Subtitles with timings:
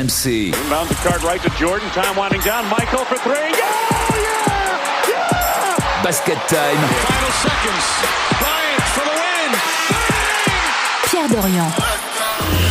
[0.00, 0.54] RMC.
[0.54, 1.86] Inbound the card right to Jordan.
[1.90, 2.64] Time winding down.
[2.70, 3.34] Michael for three.
[3.34, 3.68] Yeah!
[4.16, 5.10] Yeah!
[5.10, 6.02] Yeah!
[6.02, 6.80] Basket time.
[7.04, 7.86] Final seconds.
[8.40, 9.50] Bryant for the win.
[11.04, 11.70] Pierre Dorian.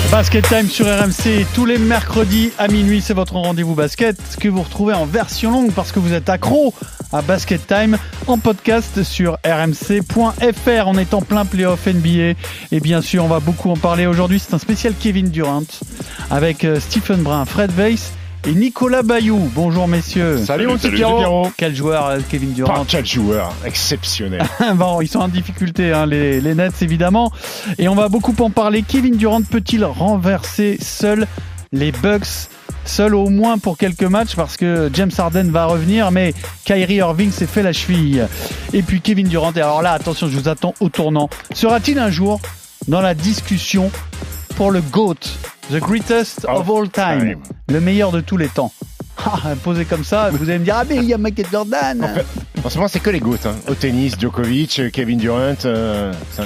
[0.09, 4.63] Basket Time sur RMC tous les mercredis à minuit, c'est votre rendez-vous basket que vous
[4.63, 6.73] retrouvez en version longue parce que vous êtes accro
[7.11, 7.97] à Basket Time
[8.27, 10.87] en podcast sur rmc.fr.
[10.87, 12.37] On est en plein playoff NBA
[12.71, 14.39] et bien sûr on va beaucoup en parler aujourd'hui.
[14.39, 15.63] C'est un spécial Kevin Durant
[16.29, 18.13] avec euh, Stephen Brun, Fred Weiss
[18.45, 19.49] et Nicolas Bayou.
[19.55, 20.43] Bonjour messieurs.
[20.45, 21.51] Salut, mon petit Pierrot.
[21.57, 24.43] Quel joueur euh, Kevin Durant Pas quel joueur exceptionnel.
[24.75, 27.31] bon, ils sont en difficulté, hein, les, les Nets évidemment.
[27.77, 28.83] Et on va beaucoup en parler.
[28.83, 31.27] Kevin Durant peut-il renverser seul
[31.71, 32.49] les Bucks
[32.89, 36.33] Seul au moins pour quelques matchs parce que James Harden va revenir, mais
[36.65, 38.27] Kyrie Irving s'est fait la cheville.
[38.73, 41.29] Et puis Kevin Durant, et alors là, attention, je vous attends au tournant.
[41.53, 42.41] Sera-t-il un jour
[42.87, 43.91] dans la discussion
[44.57, 45.15] pour le GOAT,
[45.71, 47.35] The Greatest of All Time,
[47.69, 48.73] le meilleur de tous les temps?
[49.23, 52.03] Ah, Posé comme ça, vous allez me dire, ah mais il y a Michael Jordan
[52.03, 52.25] En fait,
[52.63, 53.45] en ce moment, c'est que les gouttes.
[53.45, 53.55] Hein.
[53.67, 55.55] Au tennis, Djokovic, Kevin Durant.
[55.65, 56.43] euh, ça-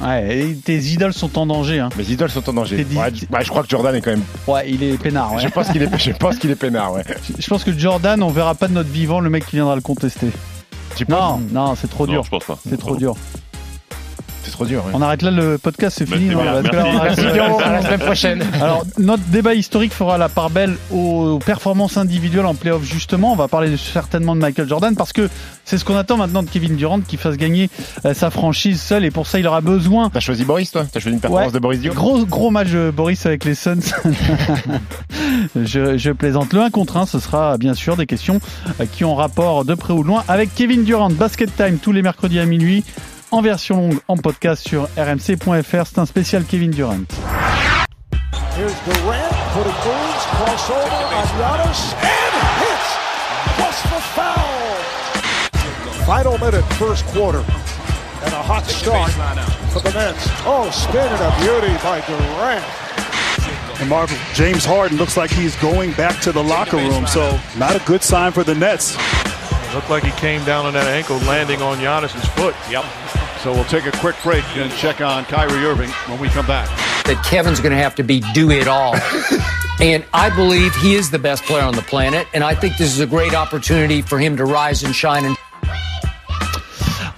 [0.00, 1.80] Ouais, et tes idoles sont en danger.
[1.80, 1.88] Hein.
[1.96, 2.84] mes idoles sont en danger.
[2.84, 4.22] Dit- Ouais, je- ouais, je crois que Jordan est quand même.
[4.46, 5.32] Ouais, il est peinard.
[5.34, 5.40] ouais.
[5.42, 6.92] Je pense qu'il est, je pense qu'il est peinard.
[6.92, 7.02] Ouais.
[7.38, 9.80] Je pense que Jordan, on verra pas de notre vivant le mec qui viendra le
[9.80, 10.28] contester.
[10.96, 12.22] Tu Non, penses non, c'est trop Non, dur.
[12.24, 12.58] je pense pas.
[12.68, 13.14] C'est trop dur.
[14.46, 14.84] C'est trop dur.
[14.86, 14.92] ouais.
[14.94, 16.34] On arrête là le podcast, c'est Merci, fini.
[16.36, 17.18] non, là, on arrête-.
[17.64, 18.44] À la semaine prochaine.
[18.62, 23.32] Alors, notre débat historique fera la part belle aux performances individuelles en playoff, justement.
[23.32, 25.28] On va parler certainement de Michael Jordan parce que
[25.64, 27.70] c'est ce qu'on attend maintenant de Kevin Durant qui fasse gagner
[28.04, 30.10] euh, sa franchise seul et pour ça, il aura besoin.
[30.10, 30.86] T'as choisi Boris, toi?
[30.90, 31.52] T'as choisi une performance Ouais.
[31.52, 33.80] de Boris Dio Gros, gros match de Boris avec les Suns.
[35.56, 36.52] je, je plaisante.
[36.52, 38.40] Le 1 contre 1, ce sera bien sûr des questions
[38.80, 41.10] euh, qui ont rapport de près ou de loin avec Kevin Durant.
[41.10, 42.84] Basket Time tous les mercredis à minuit
[43.36, 45.86] en version longue en podcast sur rmc.fr.
[45.86, 47.04] C'est un spécial Kevin Durant.
[48.56, 52.88] Here's Durant putting moves, crossover on Giannis, and hits!
[53.56, 54.56] Plus the foul!
[56.06, 57.44] Final minute, first quarter.
[58.24, 59.10] And a hot start
[59.70, 60.28] for the Nets.
[60.46, 62.64] Oh, spin and a beauty by Durant.
[63.80, 67.76] And Marvel, James Harden looks like he's going back to the locker room, so not
[67.76, 68.96] a good sign for the Nets.
[69.74, 72.54] Looked like he came down on that ankle, landing on Giannis's foot.
[72.70, 72.84] Yep.
[73.46, 76.68] So we'll take a quick break and check on Kyrie Irving when we come back.
[77.06, 78.96] that Kevin's going to have to be do it all.
[79.80, 82.26] and I believe he is the best player on the planet.
[82.34, 85.24] And I think this is a great opportunity for him to rise and shine.
[85.24, 85.36] And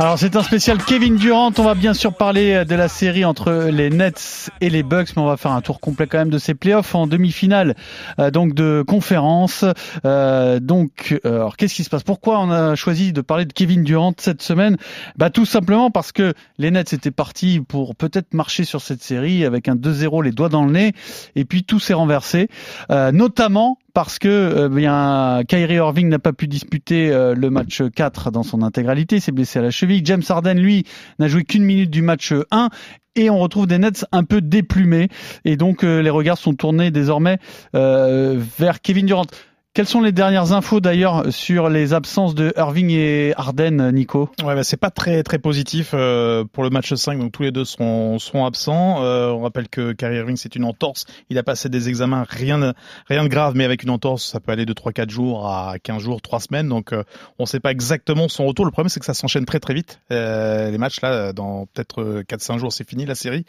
[0.00, 1.50] Alors c'est un spécial Kevin Durant.
[1.58, 5.22] On va bien sûr parler de la série entre les Nets et les Bucks, mais
[5.22, 7.74] on va faire un tour complet quand même de ces playoffs en demi-finale,
[8.20, 9.64] euh, donc de conférence.
[10.04, 12.04] Euh, donc, euh, alors qu'est-ce qui se passe?
[12.04, 14.76] Pourquoi on a choisi de parler de Kevin Durant cette semaine?
[15.16, 19.44] Bah tout simplement parce que les Nets étaient partis pour peut-être marcher sur cette série
[19.44, 20.92] avec un 2-0 les doigts dans le nez,
[21.34, 22.48] et puis tout s'est renversé,
[22.88, 28.30] notamment parce que euh, bien Kyrie Irving n'a pas pu disputer euh, le match 4
[28.30, 30.02] dans son intégralité, s'est blessé à la cheville.
[30.04, 30.84] James Harden, lui,
[31.18, 32.68] n'a joué qu'une minute du match 1
[33.16, 35.08] et on retrouve des Nets un peu déplumés
[35.44, 37.38] et donc euh, les regards sont tournés désormais
[37.72, 39.26] vers Kevin Durant.
[39.74, 44.28] Quelles sont les dernières infos d'ailleurs sur les absences de Irving et Harden, Nico?
[44.42, 47.52] Ouais, bah, c'est pas très très positif euh, pour le match 5, donc tous les
[47.52, 49.04] deux seront seront absents.
[49.04, 52.58] Euh, on rappelle que Kyrie Irving c'est une entorse, il a passé des examens, rien
[52.58, 52.72] de,
[53.06, 56.02] rien de grave, mais avec une entorse ça peut aller de 3-4 jours à 15
[56.02, 57.04] jours, 3 semaines, donc euh,
[57.38, 58.64] on sait pas exactement son retour.
[58.64, 60.00] Le problème c'est que ça s'enchaîne très très vite.
[60.10, 63.44] Euh, les matchs là, dans peut-être 4-5 jours c'est fini la série.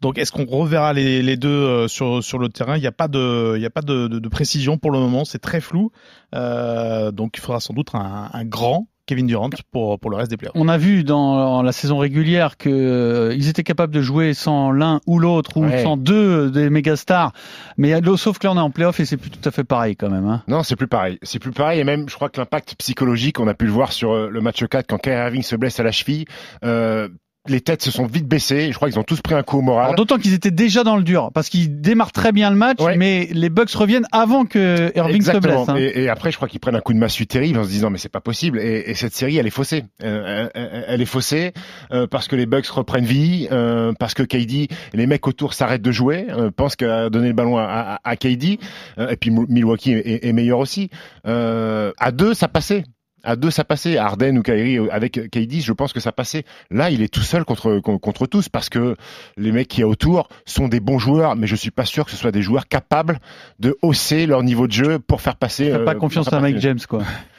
[0.00, 2.76] Donc est-ce qu'on reverra les, les deux euh, sur sur le terrain?
[2.76, 5.38] Il n'y a pas de y a pas de, de précision pour le moment, c'est
[5.38, 5.90] très flou.
[6.34, 10.30] Euh, donc il faudra sans doute un, un grand Kevin Durant pour, pour le reste
[10.30, 10.54] des playoffs.
[10.54, 14.70] On a vu dans la saison régulière que euh, ils étaient capables de jouer sans
[14.70, 15.82] l'un ou l'autre ou Ouais.
[15.82, 17.32] sans deux des méga stars,
[17.78, 19.64] mais euh, sauf que là on est en playoff et c'est plus tout à fait
[19.64, 20.26] pareil quand même.
[20.26, 20.42] Hein.
[20.46, 21.18] Non, c'est plus pareil.
[21.22, 23.92] C'est plus pareil et même, je crois que l'impact psychologique, on a pu le voir
[23.92, 26.26] sur le match 4 quand Kyrie Irving se blesse à la cheville.
[26.64, 27.08] Euh,
[27.48, 28.70] les têtes se sont vite baissées.
[28.72, 29.94] Je crois qu'ils ont tous pris un coup au moral.
[29.94, 32.96] D'autant qu'ils étaient déjà dans le dur parce qu'ils démarrent très bien le match, Ouais.
[32.96, 35.64] mais les Bucks reviennent avant que Irving Exactement.
[35.64, 35.92] se blesse.
[35.92, 35.92] hein.
[35.96, 37.88] Et, et après, je crois qu'ils prennent un coup de massue terrible en se disant
[37.90, 38.58] mais c'est pas possible.
[38.60, 39.84] Et, et cette série, elle est faussée.
[40.02, 41.52] Euh, elle, elle est faussée
[41.92, 45.80] euh, parce que les Bucks reprennent vie, euh, parce que KD, les mecs autour s'arrêtent
[45.82, 47.62] de jouer, euh, pensent qu'à donner le ballon à,
[48.04, 48.58] à, à KD.
[48.98, 50.90] euh, et puis Milwaukee est, est meilleur aussi.
[51.26, 52.84] Euh, à deux, ça passait.
[53.24, 53.96] À deux, ça passait.
[53.96, 56.44] Arden ou Kyrie euh, avec KD, je pense que ça passait.
[56.70, 58.96] Là, il est tout seul contre contre tous parce que
[59.36, 62.04] les mecs qui y a autour sont des bons joueurs, mais je suis pas sûr
[62.04, 63.18] que ce soit des joueurs capables
[63.58, 65.70] de hausser leur niveau de jeu pour faire passer.
[65.70, 66.58] Euh, pas confiance à Mike.
[66.58, 67.02] James quoi.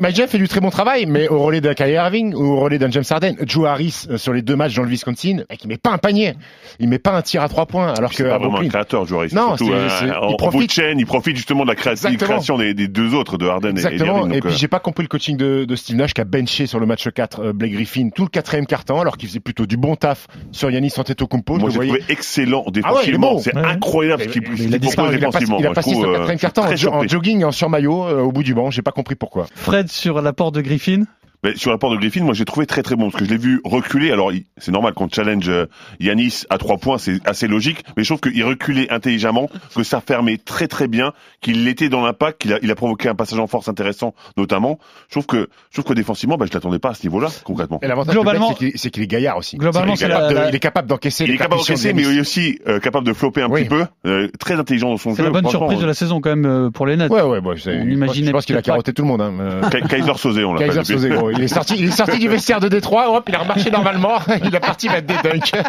[0.00, 2.78] Mike fait du très bon travail, mais au relais d'un Kyrie Irving ou au relais
[2.78, 5.68] d'un James Harden, Joe Harris euh, sur les deux matchs dans le Wisconsin, mec, il
[5.68, 6.34] met pas un panier,
[6.78, 9.06] il met pas un tir à trois points, alors que C'est pas vraiment un créateur,
[9.06, 9.34] Joe Harris.
[9.34, 10.72] Non, Surtout, c'est- euh, c'est- en, il en bout de profite.
[10.72, 12.18] chaîne, il profite justement de la créa- Exactement.
[12.30, 14.14] création des, des deux autres, de Harden et- et Exactement.
[14.20, 14.34] d'Irving.
[14.34, 16.66] Et, puis euh, j'ai pas compris le coaching de, de Steve Nash qui a benché
[16.66, 19.66] sur le match 4 euh, Blake Griffin tout le quatrième quart-temps alors qu'il faisait plutôt
[19.66, 21.54] du bon taf sur Yannis Antetokounmpo.
[21.56, 23.38] Je Moi, le j'ai trouvé excellent Ah ouais, défensivement.
[23.38, 23.62] c'est Ouais.
[23.64, 25.58] incroyable ce qu'il propose défensivement.
[25.58, 27.44] il a Moi, pas je trouve, sur le euh, quatrième quart-temps très en, jogging et
[27.44, 28.70] en surmaillot au bout du banc.
[28.70, 29.09] J'ai pas compris
[29.54, 31.04] Fred sur l'apport de Griffin.
[31.42, 33.38] Mais sur l'apport de Griffin, moi j'ai trouvé très très bon parce que je l'ai
[33.38, 34.10] vu reculer.
[34.12, 35.66] Alors il- c'est normal qu'on challenge euh,
[35.98, 37.82] Yanis à trois points, c'est assez logique.
[37.96, 42.04] Mais je trouve qu'il reculait intelligemment, que ça fermait très très bien, qu'il était dans
[42.04, 44.78] l'impact, qu'il a, il a provoqué un passage en force intéressant notamment.
[45.08, 47.78] Je trouve que je trouve que défensivement, bah, je l'attendais pas à ce niveau-là concrètement.
[47.82, 49.56] Et l'avantage Globalement- c'est qu'il- c'est qu'il est gaillard aussi.
[49.56, 51.24] Globalement, C'est est c'est capable la- de- la- il est capable d'encaisser.
[51.24, 53.62] Il est capable d'encaisser, de mais il est aussi euh, capable de flopper un Oui.
[53.62, 55.24] petit peu, euh, très intelligent dans son C'est jeu.
[55.24, 57.10] la bonne surprise de la saison quand même euh, pour les Nets.
[57.10, 59.22] Ouais, ouais, je, On je pense qu'il a carotté tout le monde.
[59.22, 59.32] Hein.
[59.40, 61.29] euh, Ka- Kaiser Sosé, on l'appelle.
[61.32, 64.18] Il est sorti, il est sorti du vestiaire de Détroit, hop, il a remarché normalement,
[64.44, 65.52] il est parti mettre des dunks.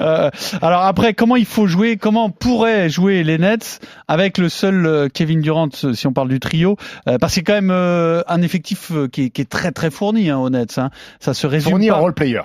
[0.00, 0.30] Euh,
[0.62, 5.08] alors après, comment il faut jouer Comment pourraient jouer les Nets avec le seul euh,
[5.12, 6.76] Kevin Durant, euh, si on parle du trio
[7.08, 9.72] euh, Parce que c'est quand même euh, un effectif euh, qui est, qui est très
[9.72, 10.78] très fourni hein, aux Nets.
[10.78, 10.90] Hein.
[11.20, 11.96] Ça se résume Fourni pas.
[11.96, 12.42] en role player.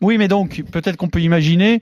[0.00, 1.80] Oui, mais donc peut-être qu'on peut imaginer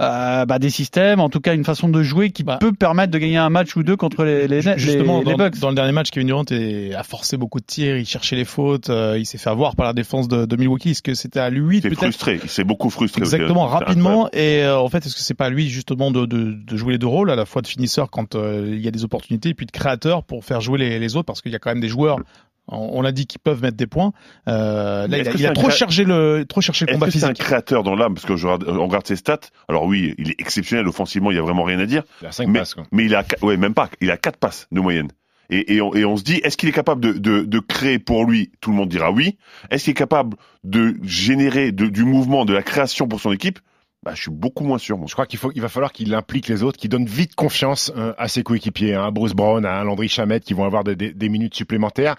[0.00, 2.58] euh, bah, des systèmes, en tout cas une façon de jouer qui Bah.
[2.60, 5.36] peut permettre de gagner un match ou deux contre les, les, Justement, les, les dans,
[5.38, 5.58] Bucks.
[5.58, 8.44] dans le dernier match, Kevin Durant est- a forcé beaucoup de tirs, il cherchait les
[8.44, 10.90] fautes, euh, il s'est fait avoir par la défense de, de Milwaukee.
[10.90, 12.00] Est-ce que c'était à lui Il s'est peut-être?
[12.02, 13.20] frustré, il s'est beaucoup frustré.
[13.22, 14.28] Exactement, rapidement.
[14.32, 16.92] Et euh, en fait, est-ce que c'est pas à lui justement de, de, de jouer
[16.92, 19.48] les deux rôles, à la fois de finisseur quand euh, il y a des opportunités,
[19.50, 21.70] et puis de créateur pour faire jouer les, les autres, parce qu'il y a quand
[21.70, 22.18] même des joueurs.
[22.68, 24.12] On l'a dit qu'ils peuvent mettre des points.
[24.48, 27.24] Euh, là, il a, il trop cré- cherché le, trop cherché le combat que c'est
[27.24, 27.38] un physique.
[27.44, 28.14] créateur dans l'âme?
[28.14, 29.38] Parce que je regarde, on regarde ses stats.
[29.68, 32.02] Alors oui, il est exceptionnel offensivement, il y a vraiment rien à dire.
[32.22, 32.84] Il a 5 Mais, passes, quoi.
[32.90, 33.88] mais il a, ouais, même pas.
[34.00, 35.08] Il a quatre passes de moyenne.
[35.48, 38.00] Et, et, on, et on se dit, est-ce qu'il est capable de, de, de créer
[38.00, 38.50] pour lui?
[38.60, 39.38] Tout le monde dira oui.
[39.70, 43.60] Est-ce qu'il est capable de générer de- du mouvement, de la création pour son équipe?
[44.06, 44.96] Bah, Je suis beaucoup moins sûr.
[44.96, 45.06] Moi.
[45.08, 48.14] Je crois qu'il il va falloir qu'il implique les autres, qu'il donne vite confiance euh,
[48.16, 51.12] à ses coéquipiers, hein, à Bruce Brown, à Landry Chamette, qui vont avoir des, des-
[51.12, 52.14] des minutes supplémentaires,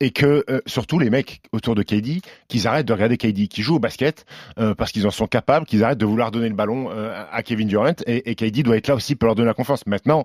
[0.00, 3.62] et que euh, surtout les mecs autour de KD, qu'ils arrêtent de regarder KD, qui
[3.62, 4.24] joue au basket
[4.58, 7.42] euh, parce qu'ils en sont capables, qu'ils arrêtent de vouloir donner le ballon euh, à
[7.42, 9.84] Kevin Durant, et, et KD doit être là aussi pour leur donner la confiance.
[9.86, 10.24] Maintenant,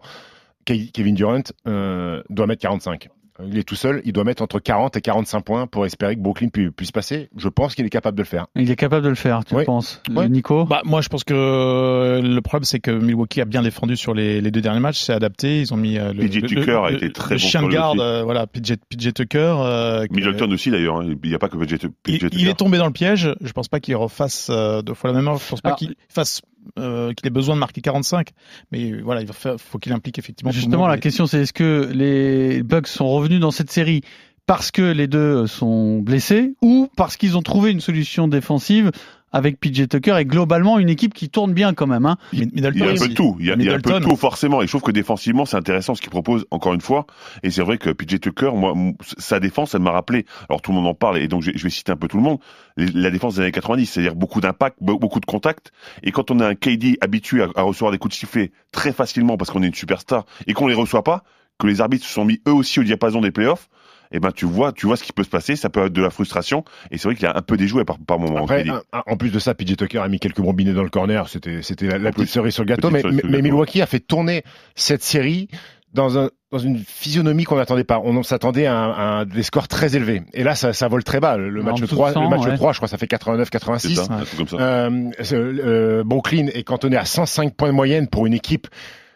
[0.66, 3.10] Ke- Kevin Durant euh, doit mettre 45.
[3.46, 6.22] Il est tout seul, il doit mettre entre 40 et 45 points pour espérer que
[6.22, 7.30] Brooklyn pu- puisse passer.
[7.38, 8.48] Je pense qu'il est capable de le faire.
[8.56, 9.64] Il est capable de le faire, tu Oui.
[9.66, 10.30] penses Oui.
[10.30, 10.66] Nico?
[10.66, 14.14] Bah, moi, je pense que euh, le problème, c'est que Milwaukee a bien défendu sur
[14.14, 15.62] les, les deux derniers matchs, c'est adapté.
[15.62, 17.68] Ils ont mis euh, le, PJ le- Tucker a été très le bon chien de
[17.70, 19.56] garde, euh, voilà, PJ, PJ Tucker.
[19.60, 20.98] euh, Middleton aussi d'ailleurs.
[21.02, 21.16] hein.
[21.24, 22.38] Il n'y a pas que PJ, PJ il, Tucker.
[22.40, 23.34] il est tombé dans le piège.
[23.42, 25.40] Je pense pas qu'il refasse euh, deux fois la même erreur.
[25.40, 26.42] Je pense pas qu'il fasse
[26.78, 28.30] euh, qu'il ait besoin de marquer 45.
[28.72, 30.52] Mais voilà, il va faire, faut qu'il implique effectivement.
[30.52, 30.90] Justement, monde.
[30.90, 34.02] la question c'est est-ce que les Bucks sont revenus dans cette série
[34.46, 38.92] parce que les deux sont blessés ou parce qu'ils ont trouvé une solution défensive
[39.32, 42.06] avec PJ Tucker et globalement une équipe qui tourne bien quand même.
[42.06, 42.18] Hein.
[42.34, 43.38] Middleton Il y a un peu de tout.
[43.40, 44.62] Il y a, il y a un peu de tout forcément.
[44.62, 47.06] Et je trouve que défensivement, c'est intéressant ce qu'il propose encore une fois.
[47.44, 48.74] Et c'est vrai que PJ Tucker, moi,
[49.18, 50.26] sa défense, elle m'a rappelé.
[50.50, 52.24] Alors tout le monde en parle et donc je, vais citer un peu tout le
[52.24, 52.40] monde.
[52.78, 55.72] La défense des années 90, c'est-à-dire beaucoup d'impact, be- beaucoup de contact.
[56.04, 58.94] Et quand on a un KD habitué à, à recevoir des coups de sifflet très
[58.94, 61.24] facilement parce qu'on est une superstar et qu'on les reçoit pas,
[61.60, 63.70] que les arbitres se sont mis eux aussi au diapason des playoffs.
[64.12, 65.56] Eh ben tu vois, tu vois ce qui peut se passer.
[65.56, 66.64] Ça peut être de la frustration.
[66.92, 68.44] Et c'est vrai qu'il a un peu déjoué par, par moment.
[68.44, 71.28] Après, un- en plus de ça, PJ Tucker a mis quelques bombinés dans le corner.
[71.30, 72.90] C'était, c'était la, la plus, petite cerise sur le gâteau.
[72.90, 73.02] Mais.
[73.42, 74.44] Milwaukee a fait tourner
[74.76, 75.48] cette série
[75.94, 78.00] dans un dans une physionomie qu'on n'attendait pas.
[78.02, 80.22] On s'attendait à, un- à un- des scores très élevés.
[80.34, 81.36] Et là, ça, ça vole très bas.
[81.36, 82.56] Le, match dessous de 3, 100, le match ouais.
[82.56, 83.96] 3, je crois, ça fait C'est 89-86.
[83.96, 84.58] ça, un truc comme ça.
[84.58, 88.68] Euh, euh, Brooklyn est cantonné à 105 points de moyenne pour une équipe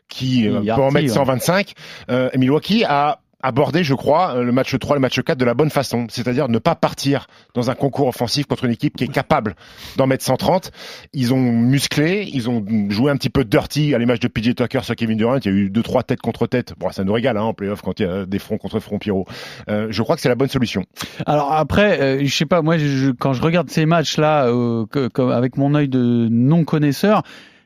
[0.10, 1.14] qui euh, peut en mettre ouais.
[1.14, 1.72] 125.
[2.10, 5.54] Euh, Milwaukee a abordé, je crois, euh, le match 3, le match 4 de la
[5.54, 6.08] bonne façon.
[6.10, 9.56] C'est-à-dire ne pas partir dans un concours offensif contre une équipe qui est capable
[9.98, 10.72] d'en mettre 130.
[11.14, 14.82] Ils ont musclé, ils ont joué un petit peu dirty à l'image de PJ Tucker
[14.84, 15.38] sur Kevin Durant.
[15.38, 16.74] Il y a eu deux, trois têtes contre tête.
[16.80, 19.00] Bon, ça nous régale hein, en playoff quand il y a des fronts contre fronts
[19.00, 19.26] Pierrot.
[19.70, 20.86] Euh, je crois que c'est la bonne solution.
[21.26, 25.08] Alors après, euh, je sais pas, moi je- quand je regarde ces matchs-là euh, que-
[25.08, 27.24] comme avec mon œil de non connaisseur,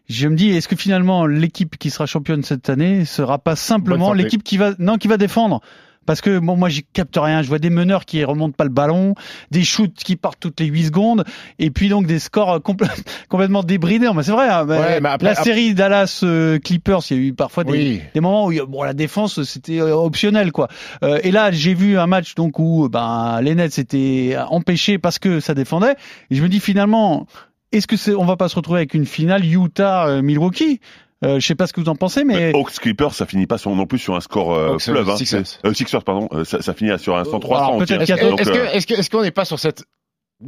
[0.10, 4.14] je me dis est-ce que finalement l'équipe qui sera championne cette année sera pas simplement
[4.14, 5.62] l'équipe qui va non qui va défendre?
[6.08, 8.70] Parce que bon moi j'y capte rien, je vois des meneurs qui remontent pas le
[8.70, 9.16] ballon,
[9.50, 11.24] des shoots qui partent toutes les 8 secondes
[11.58, 12.92] et puis donc des scores euh, complè-
[13.28, 14.08] complètement débridés.
[14.16, 17.24] Mais c'est vrai, hein, Ouais, mais après- la série Dallas euh, Clippers, il y a
[17.24, 18.02] eu parfois des, Oui.
[18.14, 20.68] des moments où bon la défense c'était euh, optionnel quoi.
[21.02, 25.18] Euh, et là j'ai vu un match donc où ben les Nets étaient empêchés parce
[25.18, 25.96] que ça défendait
[26.30, 27.26] et je me dis finalement
[27.72, 30.80] est-ce que c'est on va pas se retrouver avec une finale Utah euh, Milwaukee
[31.24, 33.58] Euh, je sais pas ce que vous en pensez, mais Hawks Clippers, ça finit pas
[33.58, 35.10] sur, non plus sur un score euh, fleuve.
[35.10, 35.16] Hein.
[35.18, 35.44] Sixers.
[35.66, 36.28] Euh, Sixers, pardon.
[36.34, 38.16] Euh, ça, ça finit sur un 103 Alors, on peut-être tire.
[38.18, 39.58] qu'il y a Est-ce Donc, est-ce que- euh, est-ce que- est-ce qu'on n'est pas sur
[39.60, 39.86] cette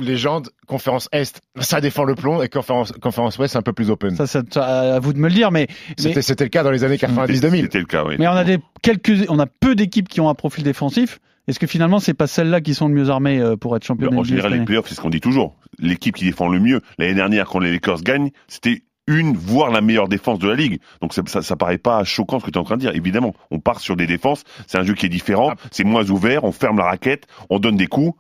[0.04, 3.90] légende conférence Est Ça défend le plomb et conférence, conférence Ouest c'est un peu plus
[3.90, 4.16] open.
[4.16, 5.52] ça, c'est à vous de me le dire.
[5.52, 7.62] Mais, C'était c'était le cas dans les années 90-2000.
[7.62, 8.16] C'était le cas, oui.
[8.20, 11.20] mais on a des quelques, on a peu d'équipes qui ont un profil défensif.
[11.48, 14.12] Est-ce que finalement, c'est pas celles-là qui sont le mieux armées euh, pour être champion
[14.18, 15.56] En général, les playoffs, c'est ce qu'on dit toujours.
[15.80, 19.80] L'équipe qui défend le mieux, l'année dernière, quand les Lakers gagnent, c'était une, voire la
[19.80, 20.80] meilleure défense de la ligue.
[21.02, 22.96] Donc ça, ça, ça paraît pas choquant ce que tu es en train de dire.
[22.96, 26.44] Évidemment, on part sur des défenses, c'est un jeu qui est différent, c'est moins ouvert,
[26.44, 28.14] on ferme la raquette, on donne des coups.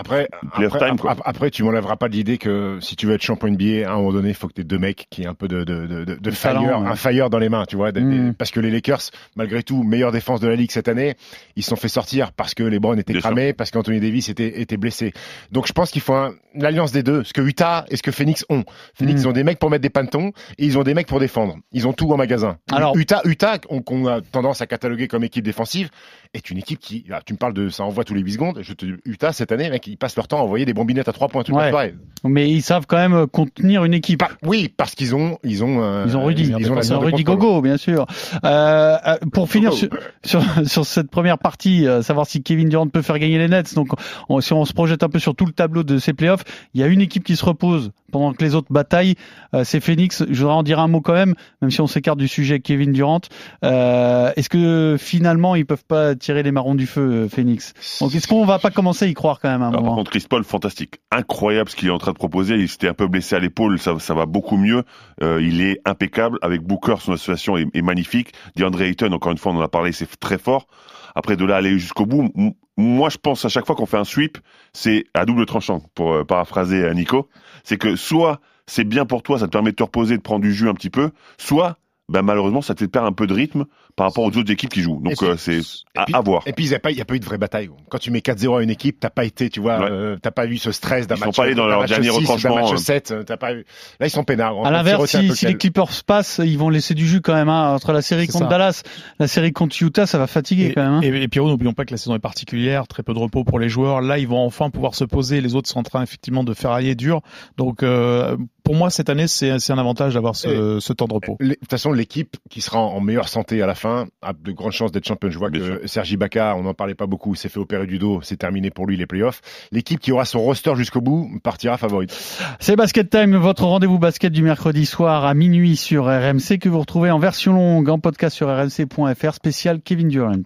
[0.00, 1.10] Après, après, time, quoi.
[1.12, 3.92] après, après, tu m'enlèveras pas de l'idée que si tu veux être champion NBA, à
[3.92, 5.64] un moment donné, il faut que tu aies deux mecs qui aient un peu de,
[5.64, 6.88] de, de, de, de talent, fire, ouais.
[6.88, 7.92] un fire dans les mains, tu vois.
[7.92, 8.28] des- Mm.
[8.28, 9.00] des- Parce que les Lakers,
[9.36, 11.14] malgré tout, meilleure défense de la ligue cette année,
[11.56, 14.28] ils se sont fait sortir parce que les Browns étaient Bien cramés, parce qu'Anthony Davis
[14.28, 15.12] était, était blessé.
[15.52, 18.02] Donc je pense qu'il faut un- une alliance des deux, ce que Utah et ce
[18.02, 18.64] que Phoenix ont.
[18.94, 19.22] Phoenix, Mm.
[19.24, 21.56] ils ont des mecs pour mettre des pantons et ils ont des mecs pour défendre.
[21.72, 22.56] Ils ont tout en magasin.
[22.72, 25.90] Alors- Utah, Utah, on- qu'on a tendance à cataloguer comme équipe défensive,
[26.34, 28.60] est une équipe qui, là, tu me parles de ça envoie tous les 8 secondes.
[28.62, 31.12] Je te, Utah cette année, mec, ils passent leur temps à envoyer des bombinettes à
[31.12, 31.64] trois points toute Ouais.
[31.64, 31.94] la soirée.
[32.24, 34.18] Mais ils savent quand même euh, contenir une équipe.
[34.20, 36.92] Pas- oui, parce qu'ils ont, ils ont, euh, Ils ont Rudy, ils, ont la ils
[36.92, 37.24] ont Rudy.
[37.24, 38.06] Gogo, bien sûr.
[38.44, 39.88] Euh, euh, pour finir sur,
[40.24, 43.74] sur, sur cette première partie, euh, savoir si Kevin Durant peut faire gagner les Nets.
[43.74, 43.88] Donc,
[44.28, 46.80] on- si on se projette un peu sur tout le tableau de ces playoffs, il
[46.80, 49.14] y a une équipe qui se repose pendant que les autres bataillent.
[49.54, 50.24] Euh, c'est Phoenix.
[50.28, 52.92] Je voudrais en dire un mot quand même, même si on s'écarte du sujet Kevin
[52.92, 53.20] Durant.
[53.64, 57.72] Euh, est-ce que finalement ils peuvent pas tirer les marrons du feu, Phoenix?
[58.00, 59.84] Donc, est-ce qu'on va pas commencer à y croire quand même à un Alors, par
[59.90, 59.96] moment?
[59.96, 61.00] contre, Chris Paul, fantastique.
[61.10, 62.56] Incroyable ce qu'il est en train de proposer.
[62.56, 64.84] Il s'était un peu blessé à l'épaule, ça, ça va beaucoup mieux.
[65.22, 66.38] Euh, il est impeccable.
[66.42, 68.32] Avec Booker, son association est, est magnifique.
[68.56, 70.66] DeAndre Ayton, encore une fois, on en a parlé, c'est très fort.
[71.14, 72.32] Après, de là, aller jusqu'au bout.
[72.76, 74.38] Moi, je pense à chaque fois qu'on fait un sweep,
[74.72, 77.28] c'est à double tranchant, pour euh, paraphraser euh, Nico.
[77.64, 80.42] C'est que soit c'est bien pour toi, ça te permet de te reposer, de prendre
[80.42, 81.76] du jus un petit peu, soit
[82.08, 83.66] ben, malheureusement, ça te fait perdre un peu de rythme
[84.00, 84.98] par rapport aux autres équipes qui jouent.
[85.04, 85.60] Donc, euh, c'est
[85.94, 86.42] à, voir.
[86.46, 87.68] Et puis, il n'y a, pas- il y a pas eu de vraie bataille.
[87.90, 89.88] Quand tu mets 4-0 à une équipe, t'as pas été, tu vois, Ouais.
[89.90, 91.36] euh, t'as pas eu ce stress d'un Ils sont match.
[91.36, 92.76] pas allés dans leur match dernier 6 ou d'un retranchement, match euh.
[92.78, 93.66] 7, euh, t'as pas eu.
[94.00, 94.56] Là, ils sont peinards.
[94.56, 97.50] On À l'inverse, si, si les Clippers passent, ils vont laisser du jus quand même.
[97.50, 97.74] Hein.
[97.74, 98.50] Entre la série contre ça.
[98.50, 98.82] Dallas,
[99.18, 100.92] la série contre Utah, ça va fatiguer Et, quand même.
[100.94, 101.00] Hein.
[101.02, 103.58] et, et Pierrot, n'oublions pas que la saison est particulière, très peu de repos pour
[103.58, 104.00] les joueurs.
[104.00, 105.42] Là, ils vont enfin pouvoir se poser.
[105.42, 107.20] Les autres sont en train effectivement de ferrailler dur.
[107.58, 111.14] Donc, euh, pour moi, cette année, c'est c'est un avantage d'avoir ce, ce temps de
[111.14, 111.36] repos.
[111.40, 113.89] De toute façon, l'équipe qui sera en meilleure santé à la fin
[114.22, 115.30] a de grandes chances d'être champion.
[115.30, 117.86] Je vois Bien que Sergi Baca, on n'en parlait pas beaucoup, il s'est fait opérer
[117.86, 119.40] du dos, c'est terminé pour lui les playoffs.
[119.72, 122.16] L'équipe qui aura son roster jusqu'au bout partira favorite.
[122.60, 126.80] C'est Basket Time, votre rendez-vous basket du mercredi soir à minuit sur RMC que vous
[126.80, 130.42] retrouvez en version longue en podcast sur rmc.fr spécial Kevin Durant.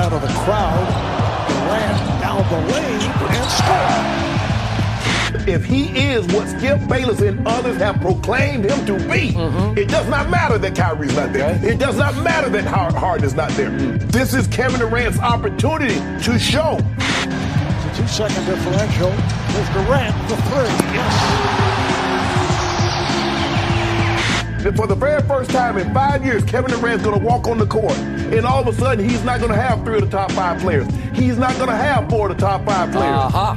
[0.00, 0.86] Out of the crowd.
[1.46, 4.19] Durant down the lane and score.
[5.48, 9.78] If he is what Skip Bayless and others have proclaimed him to be, mm-hmm.
[9.78, 11.58] it does not matter that Kyrie's not there.
[11.64, 13.70] It does not matter that Har- Harden is not there.
[13.70, 14.08] Mm-hmm.
[14.08, 15.94] This is Kevin Durant's opportunity
[16.24, 16.78] to show.
[16.78, 19.10] It's a two-second differential.
[19.10, 20.68] There's Durant the three.
[20.94, 21.56] Yes.
[24.66, 27.56] And for the very first time in five years, Kevin Durant's going to walk on
[27.56, 30.10] the court, and all of a sudden, he's not going to have three of the
[30.14, 30.86] top five players.
[31.14, 33.16] He's not going to have four of the top five players.
[33.16, 33.56] Uh-huh.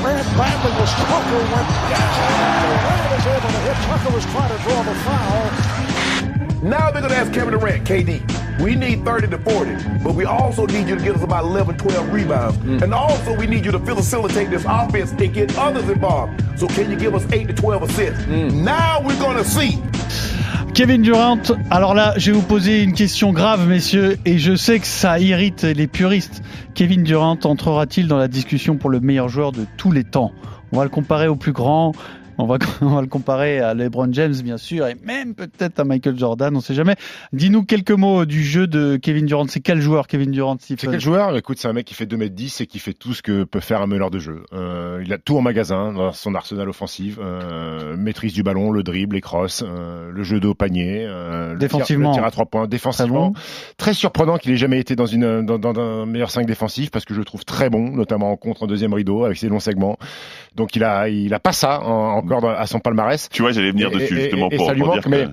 [0.00, 2.20] Durant badly was Tucker went down.
[2.64, 3.76] Durant is able to hit.
[3.84, 6.62] Tucker was trying to draw the foul.
[6.62, 10.24] Now they're going to ask Kevin Durant, KD, we need 30 to 40, but we
[10.24, 12.58] also need you to get us about 11, 12 rebounds.
[12.58, 12.82] Mm.
[12.82, 16.42] And also, we need you to facilitate this offense and get others involved.
[16.58, 18.24] So, can you give us 8 to 12 assists?
[18.24, 18.62] Mm.
[18.62, 19.82] Now we're going to see.
[20.80, 24.78] Kevin Durant, alors là, je vais vous poser une question grave, messieurs, et je sais
[24.78, 26.42] que ça irrite les puristes.
[26.72, 30.32] Kevin Durant entrera-t-il dans la discussion pour le meilleur joueur de tous les temps?
[30.72, 31.92] On va le comparer au plus grand.
[32.42, 35.84] On va, on va le comparer à LeBron James, bien sûr, et même peut-être à
[35.84, 36.96] Michael Jordan, on sait jamais.
[37.32, 39.46] Dis-nous quelques mots du jeu de Kevin Durant.
[39.48, 41.36] C'est quel joueur, Kevin Durant, C'est quel joueur?
[41.36, 43.82] Écoute, c'est un mec qui fait 2m10 et qui fait tout ce que peut faire
[43.82, 44.42] un meneur de jeu.
[44.52, 47.18] Euh, il a tout en magasin dans son arsenal offensif.
[47.20, 51.52] Euh, maîtrise du ballon, le dribble, les crosses, euh, le jeu de haut panier, euh,
[51.52, 52.10] le tir- Défensivement.
[52.10, 52.66] le tir à trois points.
[52.66, 53.32] Défensivement,
[53.76, 53.94] très, bon.
[53.94, 57.14] surprenant qu'il ait jamais été dans une dans, dans un meilleur 5 défensif parce que
[57.14, 59.98] je le trouve très bon, notamment en contre en deuxième rideau avec ses longs segments.
[60.56, 63.28] Donc il a il a pas ça en- à son palmarès.
[63.30, 65.10] Tu vois, j'allais venir Et- dessus et- justement et pour, ça lui pour manque, dire
[65.10, 65.30] mais, que-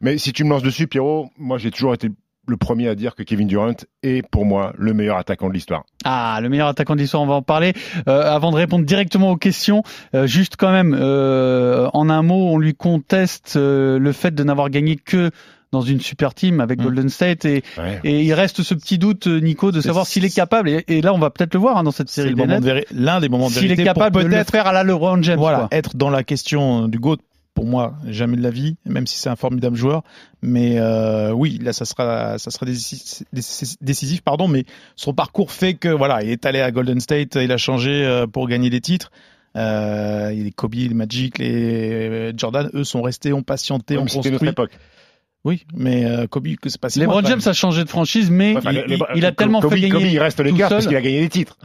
[0.00, 2.08] mais si tu me lances dessus, Pierrot, moi j'ai toujours été
[2.48, 5.84] le premier à dire que Kevin Durant est pour moi le meilleur attaquant de l'histoire.
[6.04, 7.74] Ah, le meilleur attaquant de l'histoire, on va en parler.
[8.08, 12.48] Euh, avant de répondre directement aux questions, euh, juste quand même, euh, en un mot,
[12.48, 15.30] on lui conteste euh, le fait de n'avoir gagné que
[15.72, 16.82] dans une super team avec Mm.
[16.82, 18.00] Golden State et, Ouais.
[18.04, 20.68] et il reste ce petit doute, euh, Nico, de savoir s'il est capable.
[20.68, 23.28] Et, et là, on va peut-être le voir hein, dans cette série de l'un des
[23.28, 25.38] moments de S'il est capable de le peut-être faire à la LeBron James.
[25.38, 25.68] voilà, quoi.
[25.70, 27.18] être dans la question du GOAT
[27.54, 30.02] pour moi jamais de la vie, même si c'est un formidable joueur.
[30.42, 33.22] Mais euh, oui, là ça sera ça sera décisif,
[33.80, 34.48] décisif, pardon.
[34.48, 34.64] Mais
[34.96, 38.26] son parcours fait que voilà, il est allé à Golden State, il a changé euh,
[38.26, 39.10] pour gagner des titres.
[39.56, 44.30] Euh, les Kobe, les Magic, les Jordan, eux sont restés, ont patienté, Ouais, ont construit.
[44.32, 44.70] notre époque.
[45.44, 48.54] Oui, mais euh, Kobe, que c'est pas si LeBron James a changé de franchise, mais
[48.56, 50.86] Enfin, il, les- il- il a tellement Kobe, fait gagner Kobe, il reste Lakers parce
[50.86, 51.56] qu'il a gagné des titres.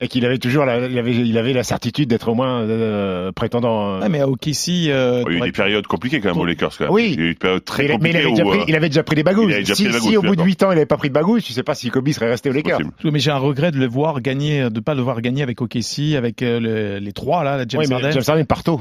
[0.00, 3.30] Et qu'il avait toujours la, il avait, il avait la certitude d'être au moins euh,
[3.30, 3.94] prétendant.
[3.94, 6.38] euh, Ouais, mais à OKC, euh, Il y a eu des périodes compliquées quand même
[6.40, 6.76] aux Lakers.
[6.76, 6.92] Quand même.
[6.92, 7.10] Oui.
[7.14, 8.58] Il y a eu une période très mais, il, mais il avait déjà où, pris,
[8.58, 9.46] euh, il avait déjà pris des bagouilles.
[9.46, 10.46] il avait déjà si pris des si bagouilles, au bout de d'accord.
[10.46, 12.50] 8 ans il avait pas pris de bagouilles, je sais pas si Kobe serait resté
[12.50, 12.80] aux Lakers.
[13.04, 16.16] mais j'ai un regret de le voir gagner, de pas le voir gagner avec OKC,
[16.16, 18.10] avec euh, le- les trois là, la James Oui, mais Harden.
[18.10, 18.80] James Harden part tôt.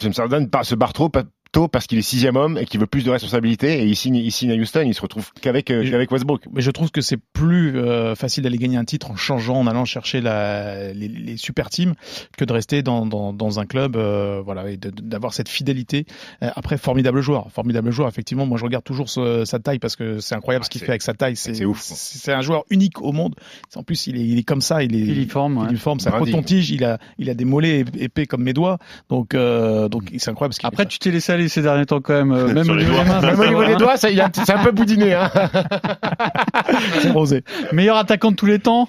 [0.00, 1.10] James Harden se barre trop
[1.52, 4.16] tôt parce qu'il est sixième homme et qu'il veut plus de responsabilités et il signe,
[4.16, 6.42] il signe à Houston, il se retrouve qu'avec euh, qu'avec Westbrook.
[6.52, 9.66] Mais je trouve que c'est plus euh, facile d'aller gagner un titre en changeant, en
[9.66, 11.94] allant chercher la, les, les super teams,
[12.36, 16.06] que de rester dans, dans, dans un club, euh, voilà, et d'avoir cette fidélité.
[16.40, 18.08] Après, formidable joueur, formidable joueur.
[18.08, 20.80] Effectivement, moi je regarde toujours ce- sa taille parce que c'est incroyable Ah, ce qu'il
[20.80, 21.36] fait avec sa taille.
[21.36, 21.80] C'est ouf.
[21.82, 23.34] C'est un joueur unique au monde.
[23.74, 25.66] En plus, il est, il est comme ça, il est Filiforme, ouais.
[25.68, 26.32] filiforme, c'est un Brindille.
[26.34, 26.70] coton-tige.
[26.70, 28.78] Il a, il a des mollets ép- épais comme mes doigts.
[29.08, 30.54] Donc, euh, donc c'est incroyable.
[30.54, 30.88] Ce qu'il Après, fait.
[30.88, 33.04] tu t'es laissé ces derniers temps quand même, euh, même au les niveau doigts.
[33.04, 33.20] des mains.
[33.20, 35.14] Même au niveau des doigts, c'est un peu boudiné.
[35.14, 35.30] Hein.
[37.00, 37.44] c'est rosé.
[37.72, 38.88] Meilleur attaquant de tous les temps?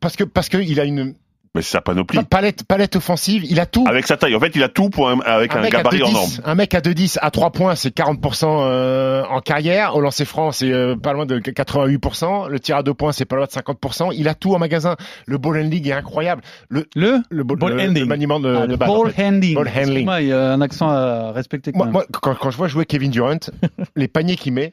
[0.00, 1.14] Parce que parce que il a une
[1.56, 2.18] Mais c'est sa panoplie.
[2.24, 3.84] palette palette offensive, il a tout.
[3.88, 4.34] Avec sa taille.
[4.34, 6.30] En fait, il a tout pour un, avec un, gabarit en 2,10, norme.
[6.44, 9.94] un mec à 2,10 à 3 points, c'est 40% euh, en carrière.
[9.94, 12.48] Au lancer franc, c'est euh, pas loin de 88%.
[12.48, 14.12] Le tir à 2 points, c'est pas loin de 50%.
[14.16, 14.96] Il a tout en magasin.
[15.26, 16.42] Le ball and league est incroyable.
[16.68, 18.00] Le, Le le ball, Ball le- handling.
[18.02, 19.24] le maniement de, Ah, de en ball fait.
[19.24, 19.54] handling.
[19.54, 20.08] Ball handling.
[20.20, 21.92] Il y a un accent à respecter quand Moi, même.
[21.92, 23.38] moi, quand, quand je vois jouer Kevin Durant,
[23.96, 24.72] les paniers qu'il met,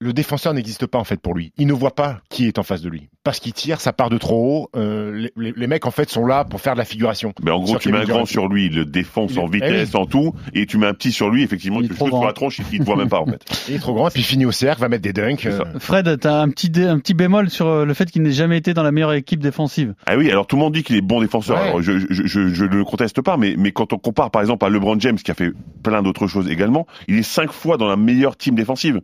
[0.00, 1.52] le défenseur n'existe pas en fait pour lui.
[1.58, 3.08] Il ne voit pas qui est en face de lui.
[3.24, 4.78] Parce qu'il tire, ça part de trop haut.
[4.78, 7.32] Euh, les, mecs en fait sont là pour faire de la figuration.
[7.42, 9.40] Mais en gros, Sur tu mets un grand sur lui, il le défonce Il est-
[9.40, 11.96] en eh vitesse, en tout, et tu mets un petit sur lui, effectivement, tu le
[11.96, 13.44] sur la tronche, il te voit même pas, en fait.
[13.68, 15.44] Il est trop grand, et puis il finit au cercle, va mettre des dunks.
[15.46, 18.30] Euh, Fred, t'as un petit, dé- un petit bémol sur euh, le fait qu'il n'ait
[18.32, 19.94] jamais été dans la meilleure équipe défensive.
[20.06, 21.58] Ah oui, alors tout le monde dit qu'il est bon défenseur.
[21.60, 21.64] Ouais.
[21.68, 24.64] Alors je, je, je, je le conteste pas, mais, mais quand on compare par exemple
[24.64, 25.50] à LeBron James qui a fait
[25.82, 29.00] plein d'autres choses également, il est cinq fois dans la meilleure team défensive.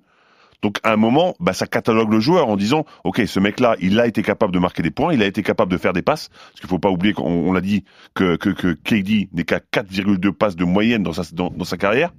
[0.65, 4.01] Donc à un moment, bah, ça catalogue le joueur en disant, ok, ce mec-là, il
[4.01, 6.31] a été capable de marquer des points, il a été capable de faire des passes,
[6.31, 9.59] parce qu'il faut pas oublier qu'on on l'a dit que, que, que KD n'est qu'à
[9.59, 12.15] 4,2 passes de moyenne dans sa, dans, sa carrière.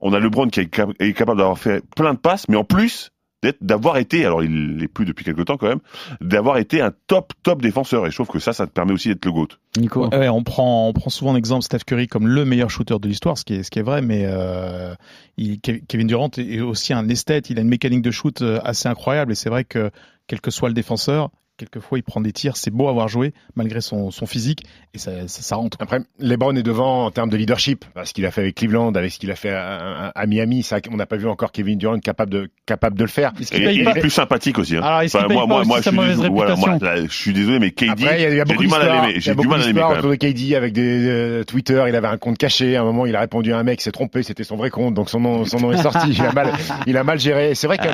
[0.00, 2.64] On a LeBron qui est, cap- est capable d'avoir fait plein de passes, mais en
[2.64, 3.12] plus
[3.60, 5.80] d'avoir été, alors il l'est plus depuis quelque temps quand même,
[6.20, 8.06] d'avoir été un top top défenseur.
[8.06, 9.48] Et je trouve que ça, ça te permet aussi d'être le GOAT.
[9.78, 10.08] Nico.
[10.08, 13.08] Ouais, on prend on prend souvent en exemple Steph Curry comme le meilleur shooter de
[13.08, 14.94] l'histoire, ce qui est ce qui est vrai, mais euh,
[15.36, 18.88] il- Kevin Durant est aussi un esthète, il a une mécanique de shoot euh, assez
[18.88, 19.90] incroyable et c'est vrai que
[20.26, 23.32] quel que soit le défenseur, quelquefois il prend des tirs, c'est beau à voir jouer
[23.54, 24.64] malgré son, son physique
[24.94, 25.78] et ça, ça, ça rentre.
[25.80, 29.10] Après, LeBron est devant en termes de leadership, ce qu'il a fait avec Cleveland, avec
[29.12, 30.62] ce qu'il a fait à, à- à Miami.
[30.62, 33.32] Ça, on n'a pas vu encore Kevin Durant capable de capable de le faire.
[33.40, 34.76] Est-ce il pas est plus sympathique aussi.
[34.76, 34.82] Hein.
[34.82, 37.12] Alors, est-ce qu'il paye pas aussi sa suis mauvaise désolé- voilà, réputation moi, là, je
[37.12, 38.80] suis désolé, mais KD, Après, il y a, il y a j'ai beaucoup du mal
[38.82, 39.02] à d'histoires.
[39.06, 39.14] l'aimer.
[39.16, 41.84] Il J'ai a du beaucoup mal à l'aimer autour de KD avec des euh, Twitter.
[41.88, 42.76] Il avait un compte caché.
[42.76, 44.70] À un moment, il a répondu à un mec, il s'est trompé, c'était son vrai
[44.70, 46.10] compte, donc son nom, son nom est sorti.
[46.10, 46.52] Il a mal,
[46.86, 47.50] il a mal géré.
[47.50, 47.88] Et C'est vrai que,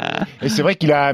[0.44, 1.12] et c'est vrai qu'il a.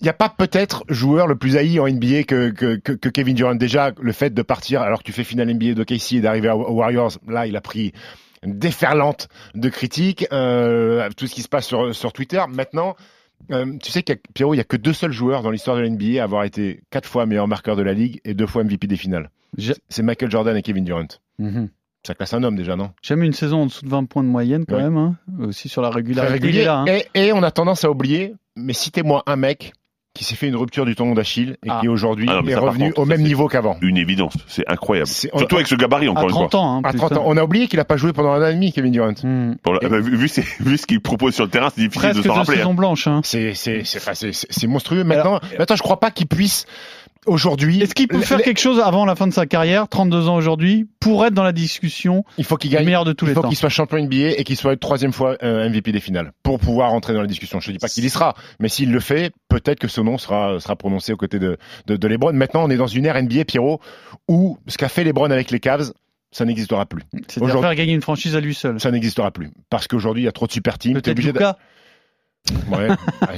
[0.00, 3.08] Il n'y a pas peut-être joueur le plus haï en NBA que, que, que, que
[3.08, 3.54] Kevin Durant.
[3.54, 6.50] Déjà, le fait de partir alors que tu fais finale NBA de KC et d'arriver
[6.50, 7.92] aux Warriors, là, il a pris
[8.42, 12.42] une déferlante de critiques, euh, tout ce qui se passe sur, sur Twitter.
[12.48, 12.96] Maintenant,
[13.50, 15.82] euh, tu sais qu'il Pierrot, il y a que deux seuls joueurs dans l'histoire de
[15.82, 18.86] l'NBA à avoir été quatre fois meilleur marqueur de la ligue et deux fois MVP
[18.86, 19.30] des finales.
[19.88, 21.06] C'est Michael Jordan et Kevin Durant.
[21.38, 21.70] Mhm.
[22.06, 22.90] Ça classe un homme déjà, non?
[23.02, 24.84] Jamais une saison en dessous de 20 points de moyenne quand Ouais.
[24.84, 24.96] même.
[24.96, 25.16] Hein.
[25.40, 26.34] Aussi sur la régularité.
[26.34, 26.64] régulier.
[26.64, 26.84] là, hein.
[26.86, 29.72] et, et on a tendance à oublier, mais citez-moi un mec
[30.14, 31.78] qui s'est fait une rupture du tendon d'Achille et Ah.
[31.80, 33.76] qui aujourd'hui Ah est revenu contre, au même c'est- niveau qu'avant.
[33.82, 35.08] Une évidence, c'est incroyable.
[35.08, 36.38] C'est- on- Surtout avec ce gabarit, À encore une fois.
[36.48, 36.76] 30 ans.
[36.76, 37.16] Hein, À plus, 30 hein.
[37.16, 37.24] ans.
[37.26, 39.12] On a oublié qu'il a pas joué pendant un an et demi, Kevin Durant.
[39.24, 39.56] Hmm.
[39.64, 42.00] Pour la- bah, vu, vu, c'est- vu ce qu'il propose sur le terrain, c'est difficile
[42.12, 42.58] Presque de s'en rappeler.
[42.58, 42.74] saisons hein.
[42.74, 43.06] blanches.
[43.08, 43.20] Hein.
[43.24, 45.02] C'est c'est c'est c'est- c'est- c'est monstrueux.
[45.02, 46.64] Maintenant, maintenant, je crois pas qu'il puisse
[47.26, 47.82] aujourd'hui.
[47.82, 50.88] Est-ce qu'il peut faire quelque chose avant la fin de sa carrière, 32 ans aujourd'hui,
[51.00, 52.84] pour être dans la discussion Il faut qu'il gagne.
[52.84, 55.12] meilleur de tous Il les faut temps qu'il soit champion NBA et qu'il soit troisième
[55.12, 57.60] fois euh, MVP des finales pour pouvoir entrer dans la discussion.
[57.60, 60.18] Je te dis pas qu'il y sera, mais s'il le fait, peut-être que ce nom
[60.18, 62.32] sera sera prononcé aux côtés de, de de LeBron.
[62.32, 63.80] Maintenant, on est dans une ère NBA, Pierrot,
[64.28, 65.92] où ce qu'a fait LeBron avec les Cavs,
[66.30, 67.02] ça n'existera plus.
[67.28, 68.80] C'est-à-dire faire gagner une franchise à lui seul.
[68.80, 70.94] Ça n'existera plus parce qu'aujourd'hui, il y a trop de super teams.
[70.94, 71.18] Peut-être.
[71.18, 71.56] Lucas.
[72.70, 72.88] Ouais.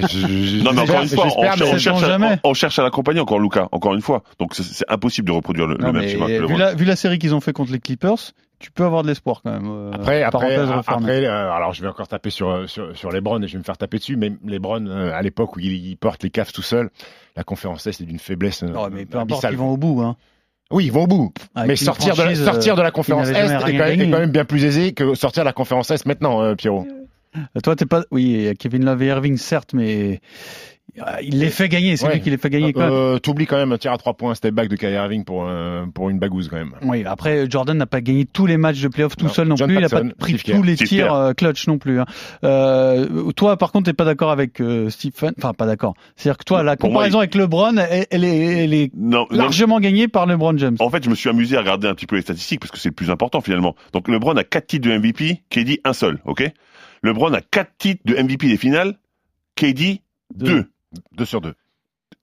[0.09, 2.39] je- je- Non, mais encore une fois, on, cher- cherche à, jamais.
[2.45, 4.23] on, on cherche à l'accompagner encore Lucas, encore une fois.
[4.39, 6.75] Donc c'est- impossible de reproduire le, le Non, même mais schéma que le vu, la,
[6.75, 9.53] vu la série qu'ils ont fait contre les Clippers, tu peux avoir de l'espoir quand
[9.53, 9.69] même.
[9.71, 13.47] euh, Après, après, après, euh, alors je vais encore taper sur sur sur LeBron et
[13.47, 16.23] je vais me faire taper dessus, mais LeBron euh, à l'époque où il, il porte
[16.25, 16.91] les Cavs tout seul,
[17.37, 18.63] la conférence est c'est d'une faiblesse.
[18.65, 20.03] Non, mais peu importe, ils vont au bout.
[20.03, 20.17] Hein.
[20.71, 21.33] Oui, ils vont au bout.
[21.55, 24.45] Avec mais sortir de, sortir de la conférence Est est quand, même, est même bien
[24.45, 26.87] plus aisé que sortir de la conférence Est maintenant, euh, Pierrot.
[27.37, 28.03] Euh, Toi, t'es pas.
[28.11, 30.21] Oui, a Kevin Love et Irving, certes, mais
[30.99, 31.97] euh, il les fait gagner.
[31.97, 32.15] C'est Ouais.
[32.15, 32.73] lui qui les fait gagner.
[32.73, 32.91] Quand même.
[32.93, 35.25] Euh, T'oublies quand même un tir à trois points, un step back de Kyrie Irving
[35.25, 36.73] pour, euh, pour une bagouze quand même.
[36.83, 39.31] Oui, après Jordan n'a pas gagné tous les matchs de playoff tout Non.
[39.33, 39.77] seul non John plus.
[39.77, 40.57] Il n'a pas pris Steve Kerr.
[40.57, 41.15] tous les Steve tirs Kerr.
[41.15, 42.01] euh, clutch non plus.
[42.01, 42.07] hein.
[42.45, 45.33] Euh, toi, par contre, t'es pas d'accord avec euh, Stephen.
[45.39, 45.95] Enfin, pas d'accord.
[46.17, 49.27] C'est-à-dire que toi, la Pour moi, comparaison avec LeBron, elle, elle est, elle est Non,
[49.31, 50.77] non, largement gagnée par LeBron James.
[50.81, 52.79] En fait, je me suis amusé à regarder un petit peu les statistiques parce que
[52.79, 53.77] c'est le plus important finalement.
[53.93, 56.51] Donc LeBron a quatre titres de MVP, KD un seul, ok?
[57.03, 58.99] LeBron a quatre titres de MVP des finales,
[59.57, 60.01] KD
[60.35, 60.71] deux.
[61.13, 61.55] Deux sur deux.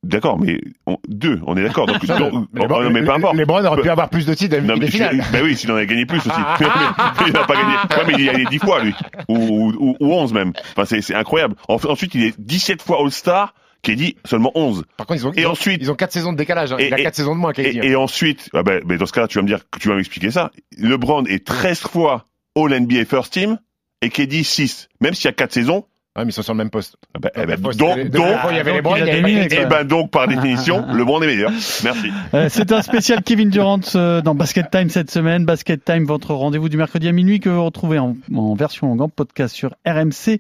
[0.04, 1.88] D'accord, mais on- deux, on est d'accord.
[1.88, 3.36] Donc, donc- Les non, mais peu importe.
[3.36, 5.24] Les Browns auraient pu avoir plus de titres Non, MVP mais des finales.
[5.32, 6.30] bah oui, s'il en avait gagné plus aussi.
[6.60, 7.74] mais, mais il n'a pas gagné.
[7.76, 8.94] Ouais, mais il y a les 10 fois, lui.
[9.28, 10.54] Ou, ou, ou 11 même.
[10.72, 11.56] Enfin, c'est, c'est incroyable.
[11.68, 14.84] En- ensuite, il est 17 fois All-Star, KD seulement 11.
[14.98, 16.72] Par contre, ils ont, Et ils ont, ensuite- ils ont quatre saisons de décalage.
[16.74, 16.78] hein.
[16.80, 17.66] Et- il a et- quatre saisons de moins, KD.
[17.78, 17.82] hein.
[17.84, 19.90] Et, et ensuite, ah ben, ben, dans ce cas-là, tu vas me dire que tu
[19.90, 20.52] vas m'expliquer ça.
[20.78, 23.58] LeBron est 13 fois All-NBA First Team
[24.06, 24.88] et KD 6.
[25.02, 25.86] Même s'il y a 4 saisons,
[26.18, 26.96] Ouais, mais ils sont sur le même poste.
[27.14, 29.10] ah ben, eh ben, Poste, donc, de- donc, il y avait les donc, il y
[29.10, 29.58] avait quoi.
[29.60, 31.52] eh ben, donc, par définition, LeBron est meilleur.
[31.84, 32.10] Merci.
[32.34, 35.44] Euh, C'est un spécial Kevin Durant euh, dans Basket Time cette semaine.
[35.44, 39.02] Basket Time, votre rendez-vous du mercredi à minuit que vous retrouvez en, en version longue
[39.02, 40.40] en podcast sur rmc.fr.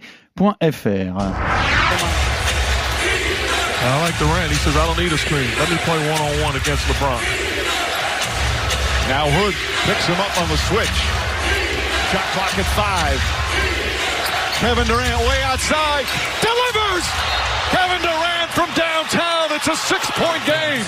[3.85, 4.47] I like Durant.
[4.49, 5.43] He says, I don't need a screen.
[5.59, 7.19] Let me play one on one against LeBron.
[9.09, 9.53] Now Hood
[9.85, 10.97] picks him up on the switch.
[12.13, 13.44] Shot clock at five.
[14.59, 16.05] Kevin Durant way outside.
[16.41, 17.05] Delivers!
[17.75, 19.51] Kevin Durant from downtown.
[19.51, 20.85] It's a six-point game.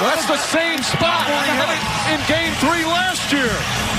[0.00, 3.97] That's the same spot he hit it in game three last year.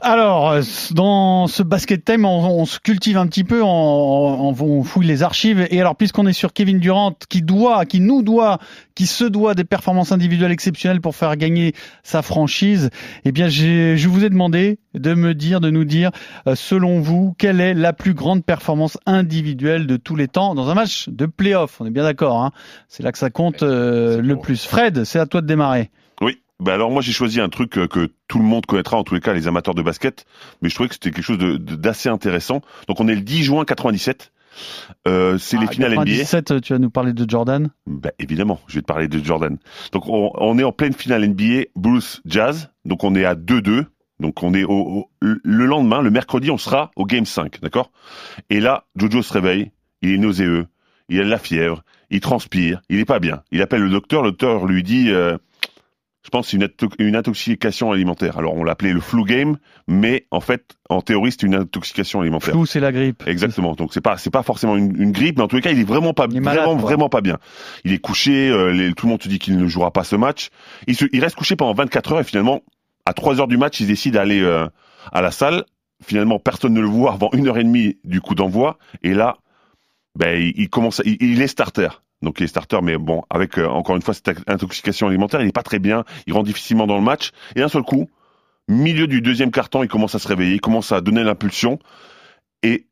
[0.00, 4.54] Alors, euh, dans ce basket time, on, on se cultive un petit peu, on, on,
[4.58, 5.66] on fouille les archives.
[5.70, 8.58] Et alors, puisqu'on est sur Kevin Durant, qui doit, qui nous doit,
[8.94, 12.90] qui se doit des performances individuelles exceptionnelles pour faire gagner sa franchise,
[13.24, 16.10] eh bien, je vous ai demandé de me dire, de nous dire,
[16.46, 20.68] euh, selon vous, quelle est la plus grande performance individuelle de tous les temps dans
[20.68, 21.80] un match de playoff.
[21.80, 22.52] On est bien d'accord, hein
[22.88, 24.64] C'est là que ça compte euh, le plus.
[24.64, 25.90] Fred, c'est à toi de démarrer.
[26.62, 29.14] Bah alors moi j'ai choisi un truc euh, que tout le monde connaîtra en tous
[29.14, 30.24] les cas les amateurs de basket,
[30.62, 32.60] mais je trouvais que c'était quelque chose de- de- d'assez intéressant.
[32.88, 34.32] Donc on est le 10 juin 97.
[35.08, 36.04] Euh, c'est les Ah, finales NBA.
[36.04, 37.70] 97, tu vas nous parler de Jordan?
[37.86, 39.56] Bah, évidemment, je vais te parler de Jordan.
[39.92, 42.70] Donc on, on est en pleine finale NBA, Bruce Jazz.
[42.84, 43.86] Donc on est à 2-2.
[44.20, 47.90] Donc on est au, au- le lendemain, le mercredi, on sera au game 5, d'accord?
[48.50, 49.72] Et là, Jojo se réveille,
[50.02, 50.66] il est nauséeux,
[51.08, 53.42] il a de la fièvre, il transpire, il est pas bien.
[53.50, 55.38] Il appelle le docteur, le docteur lui dit euh,
[56.24, 58.38] je pense une, une intoxication alimentaire.
[58.38, 59.56] Alors on l'appelait le flu game,
[59.88, 62.54] mais en fait, en théorie, c'est une intoxication alimentaire.
[62.54, 63.24] Flou, c'est la grippe.
[63.26, 63.74] Exactement.
[63.74, 65.80] Donc c'est pas c'est pas forcément une, une grippe, mais en tous les cas, il
[65.80, 66.88] est vraiment pas Il est malade, vraiment quoi.
[66.88, 67.38] vraiment pas bien.
[67.84, 68.48] Il est couché.
[68.50, 70.48] euh, les- tout le monde te dit qu'il ne jouera pas ce match.
[70.86, 72.62] Il, se, il reste couché pendant 24 heures et finalement,
[73.04, 74.66] à 3 heures du match, il décide d'aller euh,
[75.12, 75.64] à la salle.
[76.04, 78.78] Finalement, personne ne le voit avant une heure et demie du coup d'envoi.
[79.02, 79.38] Et là,
[80.16, 81.88] ben il, il commence, à- il, il est starter.
[82.22, 85.48] Donc il est starter, mais bon, avec euh, encore une fois cette intoxication alimentaire, il
[85.48, 86.04] est pas très bien.
[86.26, 87.30] Il rentre difficilement dans le match.
[87.56, 88.08] Et d'un seul coup,
[88.68, 91.78] milieu du deuxième carton, il commence à se réveiller, il commence à donner l'impulsion
[92.62, 92.86] et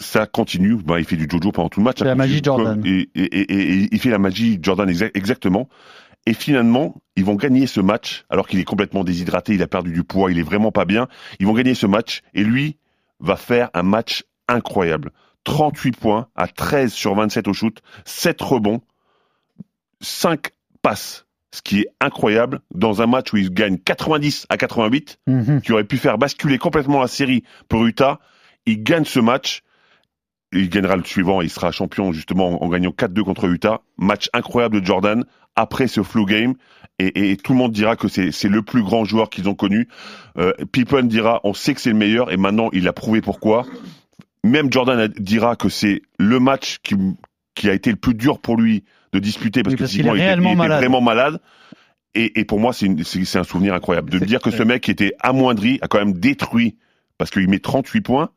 [0.00, 0.76] ça continue.
[0.76, 1.98] Ben, il fait du jojo pendant tout le match.
[1.98, 2.40] C'est ça la magie.
[2.42, 2.82] Jordan.
[2.84, 5.68] Et, et- et- et il fait la magie Jordan exa- exactement.
[6.26, 9.92] Et finalement, ils vont gagner ce match alors qu'il est complètement déshydraté, il a perdu
[9.92, 11.08] du poids, il est vraiment pas bien.
[11.40, 12.76] Ils vont gagner ce match et lui
[13.20, 15.10] va faire un match incroyable.
[15.44, 18.80] 38 points à 13 sur 27 au shoot, 7 rebonds,
[20.00, 20.50] 5
[20.82, 25.60] passes, ce qui est incroyable dans un match où il gagne 90 à 88 Mhm.
[25.62, 28.18] qui aurait pu faire basculer complètement la série pour Utah.
[28.66, 29.62] Il gagne ce match.
[30.52, 31.40] Il gagnera le suivant.
[31.40, 33.80] Il sera champion justement en gagnant 4-2 contre Utah.
[33.96, 35.24] Match incroyable de Jordan
[35.56, 36.54] après ce flu game.
[36.98, 39.48] Et, et- et tout le monde dira que c'est c'est le plus grand joueur qu'ils
[39.48, 39.88] ont connu.
[40.38, 43.64] Euh, Pippen dira on sait que c'est le meilleur et maintenant il a prouvé pourquoi.
[44.44, 46.96] Même Jordan dira que c'est le match qui,
[47.54, 50.00] qui a été le plus dur pour lui de disputer parce Oui, que parce il
[50.00, 50.78] était- réellement il était malade.
[50.80, 51.40] vraiment malade.
[52.14, 52.88] Et, et pour moi, c'est
[53.36, 56.12] un souvenir incroyable de me dire que ce mec qui était amoindri a quand même
[56.12, 56.76] détruit
[57.18, 58.30] parce qu'il met 38 points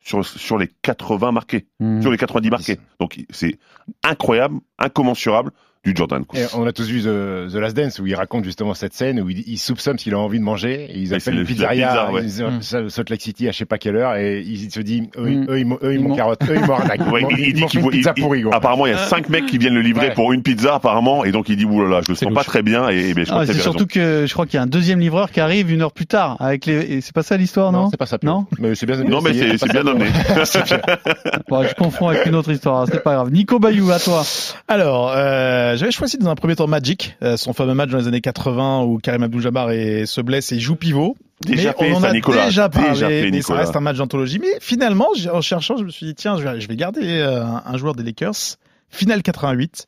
[0.00, 2.00] sur, sur les 80 marqués, Mhm.
[2.02, 2.78] sur les 90 marqués.
[2.98, 3.58] Donc c'est
[4.02, 6.26] incroyable, incommensurable du Jordan.
[6.26, 6.38] quoi.
[6.38, 9.18] Et on a tous vu The, The Last Dance où il raconte justement cette scène
[9.20, 11.40] où il, il soupçonne ce qu'il a envie de manger et ils c'est appellent le-
[11.40, 12.22] une pizzeria pizza, ouais.
[12.22, 12.60] ils Mm.
[12.60, 15.22] ça, Salt Lake City à je sais pas quelle heure et il se dit eux,
[15.30, 15.46] Mm.
[15.48, 17.38] eux, ils m'ont- eux, ils Ils m'ont m'ont- carotte eux ils m'ont arnaqué Ouais, il,
[17.40, 18.54] il dit qu'il voit- une pizza il- pourrie gros.
[18.54, 20.14] apparemment il y a cinq mecs qui viennent le livrer Ouais.
[20.14, 22.90] pour une pizza apparemment et donc il dit oulala je le sens pas très bien
[22.90, 25.00] et, et ben, je Ah, c'est surtout que je crois qu'il y a un deuxième
[25.00, 26.74] livreur qui arrive une heure plus tard avec les.
[26.96, 27.90] et C'est pas ça l'histoire, non, non?
[27.90, 28.18] c'est pas ça.
[28.22, 28.44] Non?
[28.58, 29.82] Mais c'est bien non mais c'est bien
[31.48, 32.86] Bon, Je confonds avec une autre histoire.
[32.90, 33.30] C'est pas grave.
[33.32, 34.22] Nico Bayou, à toi.
[34.68, 37.98] Alors, euh, Euh, J'avais choisi dans un premier temps Magic, euh, son fameux match dans
[37.98, 41.16] les années 80 où Karim Abdul-Jabbar se blesse et joue pivot.
[41.44, 42.46] Déjà mais on en a Nicolas.
[42.46, 44.38] déjà parlé, mais ça reste un match d'anthologie.
[44.38, 47.42] Mais finalement, en cherchant, je me suis dit tiens, je vais, je vais garder euh,
[47.44, 48.56] un, un joueur des Lakers.
[48.90, 49.86] Finale 88,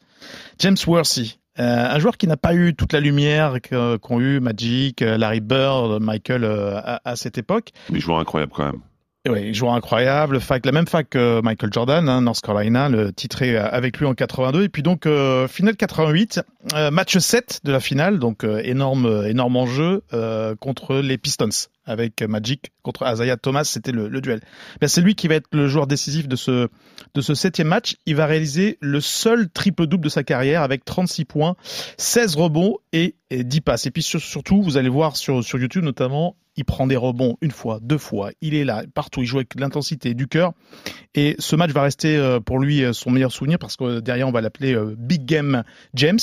[0.61, 1.39] James Worthy.
[1.59, 3.57] Euh, un joueur qui n'a pas eu toute la lumière
[4.01, 7.71] qu'ont eu Magic, Larry Bird, Michael à, à cette époque.
[7.91, 8.81] Mais joueur incroyable quand même.
[9.29, 13.57] Ouais, joueur incroyable, fac, la même fac que Michael Jordan, hein, North Carolina, le titré
[13.57, 14.65] euh, avec lui en 82.
[14.65, 16.41] Et puis donc euh, finale 88,
[16.75, 21.19] euh, match 7 de la finale, donc euh, énorme, euh, énorme enjeu euh, contre les
[21.19, 21.51] Pistons
[21.85, 24.41] avec Magic contre Isaiah Thomas, c'était le, le duel.
[24.81, 26.69] Ben, c'est lui qui va être le joueur décisif de ce
[27.15, 27.95] de ce septième match.
[28.07, 31.55] Il va réaliser le seul triple double de sa carrière avec 36 points,
[31.97, 33.87] 16 rebonds et, et 10 passes.
[33.87, 37.37] Et puis sur- surtout, vous allez voir sur sur YouTube notamment, il prend des rebonds
[37.41, 38.31] une fois, deux fois.
[38.41, 39.23] Il est là partout.
[39.23, 40.53] Il joue avec l'intensité, du cœur.
[41.15, 44.29] Et ce match va rester euh, pour lui euh, son meilleur souvenir parce que derrière
[44.29, 46.19] on va l'appeler euh, Big Game James.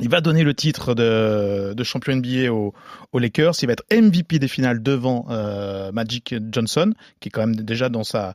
[0.00, 2.72] Il va donner le titre de, de champion NBA aux,
[3.18, 3.52] Lakers.
[3.60, 7.90] Il va être MVP des finales devant euh, Magic Johnson, qui est quand même déjà
[7.90, 8.34] dans sa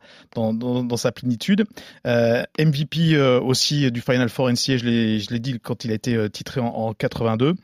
[1.16, 1.66] plénitude.
[2.06, 4.86] Euh, MVP euh, aussi du Final Four NCAA, je
[5.32, 7.56] l'ai dit quand il a été euh, titré en, en 82.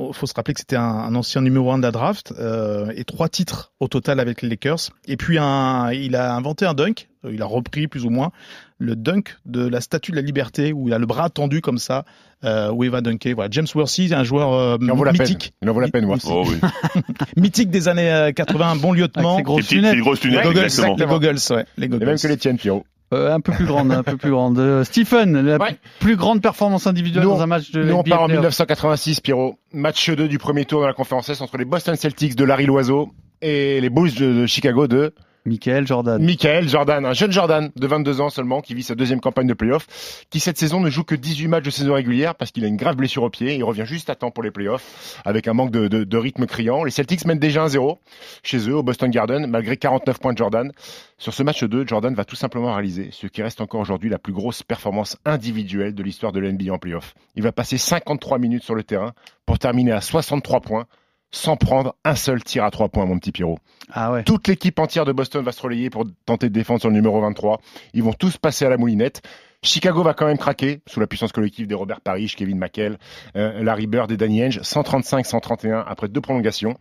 [0.00, 2.92] Il faut se rappeler que c'était un, un ancien numéro 1 de la draft euh,
[2.96, 4.90] et trois titres au total avec les Lakers.
[5.06, 8.30] Et puis un, il a inventé un dunk, euh, il a repris plus ou moins
[8.78, 11.78] le dunk de la Statue de la Liberté où il a le bras tendu comme
[11.78, 12.04] ça,
[12.44, 13.34] euh, où il va dunker.
[13.34, 15.22] Voilà, James Worthy, un joueur euh, Il en vaut la peine.
[15.22, 16.06] mythique, Il en vaut la peine.
[16.26, 16.60] Oh oui.
[17.36, 19.34] mythique des années euh, 80, un bon lieutenant.
[19.34, 19.94] Avec ses grosses lunettes.
[19.94, 20.96] les grosses lunettes, Les goggles, exactement.
[20.96, 22.84] les goggles, ouais, les Et même que les tiennes, Pierrot.
[23.14, 24.58] Euh, un peu plus grande, un peu plus grande.
[24.58, 25.78] Euh, Stephen, la Ouais.
[26.00, 28.42] plus grande performance individuelle Nous, dans un match de Nous, on part en playoff.
[28.42, 29.58] 1986, Pierrot.
[29.72, 32.66] Match 2 du premier tour de la conférence Est entre les Boston Celtics de Larry
[32.66, 33.10] Loiseau
[33.42, 35.14] et les Bulls de, de Chicago de
[35.46, 36.22] Michael Jordan.
[36.22, 39.54] Michael Jordan, un jeune Jordan de 22 ans seulement qui vit sa deuxième campagne de
[39.54, 39.86] playoff,
[40.30, 42.76] qui cette saison ne joue que 18 matchs de saison régulière parce qu'il a une
[42.76, 43.54] grave blessure au pied.
[43.54, 46.82] Il revient juste à temps pour les playoffs avec un manque de, de- rythme criant.
[46.84, 47.96] Les Celtics mènent déjà 1-0
[48.42, 50.72] chez eux au Boston Garden malgré 49 points de Jordan.
[51.18, 54.18] Sur ce match 2, Jordan va tout simplement réaliser ce qui reste encore aujourd'hui la
[54.18, 57.14] plus grosse performance individuelle de l'histoire de l'NBA en playoff.
[57.36, 59.12] Il va passer 53 minutes sur le terrain
[59.46, 60.86] pour terminer à 63 points
[61.36, 63.58] sans prendre un seul tir à 3 points, mon petit Pierrot.
[63.92, 64.24] Ah ouais.
[64.24, 67.20] Toute l'équipe entière de Boston va se relayer pour tenter de défendre sur le numéro
[67.20, 67.60] 23.
[67.92, 69.22] Ils vont tous passer à la moulinette.
[69.62, 72.98] Chicago va quand même craquer sous la puissance collective des Robert Parrish, Kevin McHale,
[73.36, 74.60] euh, Larry Bird et Danny Ainge.
[74.60, 76.76] 135-131 après deux prolongations.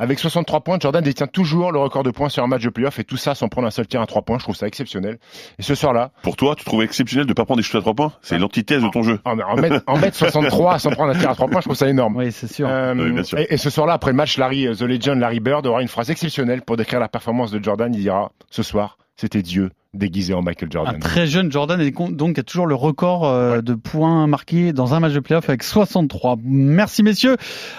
[0.00, 2.98] Avec 63 points, Jordan détient toujours le record de points sur un match de playoff
[3.00, 4.38] et tout ça sans prendre un seul tir à 3 points.
[4.38, 5.18] Je trouve ça exceptionnel.
[5.58, 7.94] Et ce soir-là, Pour toi, tu trouves exceptionnel de pas prendre des shoots à trois
[7.94, 8.12] points?
[8.22, 9.18] C'est l'antithèse de ton jeu.
[9.24, 11.76] en, en mettre, en mettre 63 sans prendre un tir à 3 points, je trouve
[11.76, 12.16] ça énorme.
[12.16, 12.68] Oui, c'est sûr.
[12.68, 13.38] Euh, Oui, bien sûr.
[13.38, 15.88] et, et ce soir-là, après le match, Larry, euh, The Legend, Larry Bird aura une
[15.88, 17.92] phrase exceptionnelle pour décrire la performance de Jordan.
[17.92, 21.00] Il dira Ce soir, c'était Dieu déguisé en Michael Un Jordan.
[21.00, 25.00] très jeune Jordan et donc a toujours le record euh, de points marqués dans un
[25.00, 26.36] match de playoff avec 63.
[26.44, 27.36] Merci messieurs.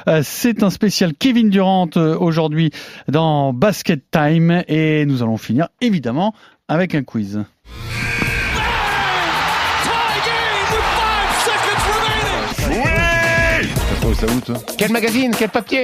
[0.07, 2.71] Euh, c'est un spécial Kevin Durant euh, aujourd'hui
[3.07, 6.33] dans Basket Time et nous allons finir évidemment
[6.67, 7.43] avec un quiz.
[14.13, 15.83] Trouvé ça où, toi Quel magazine Quel papier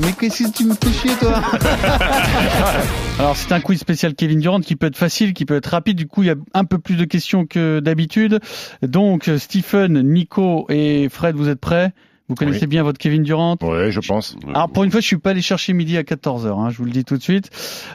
[0.00, 1.34] Mais qu'est-ce que tu me fais chier, toi
[3.18, 5.96] Alors, c'est un quiz spécial Kevin Durant qui peut être facile, qui peut être rapide.
[5.96, 8.40] Du coup, il y a un peu plus de questions que d'habitude.
[8.82, 11.92] Donc, Stephen, Nico et Fred, vous êtes prêts?
[12.28, 12.68] Vous connaissez Oui.
[12.68, 13.56] bien votre Kevin Durant?
[13.60, 14.36] Ouais, je pense.
[14.48, 16.84] Alors, pour une fois, je suis pas allé chercher midi à 14h, hein, je vous
[16.84, 17.50] le dis tout de suite.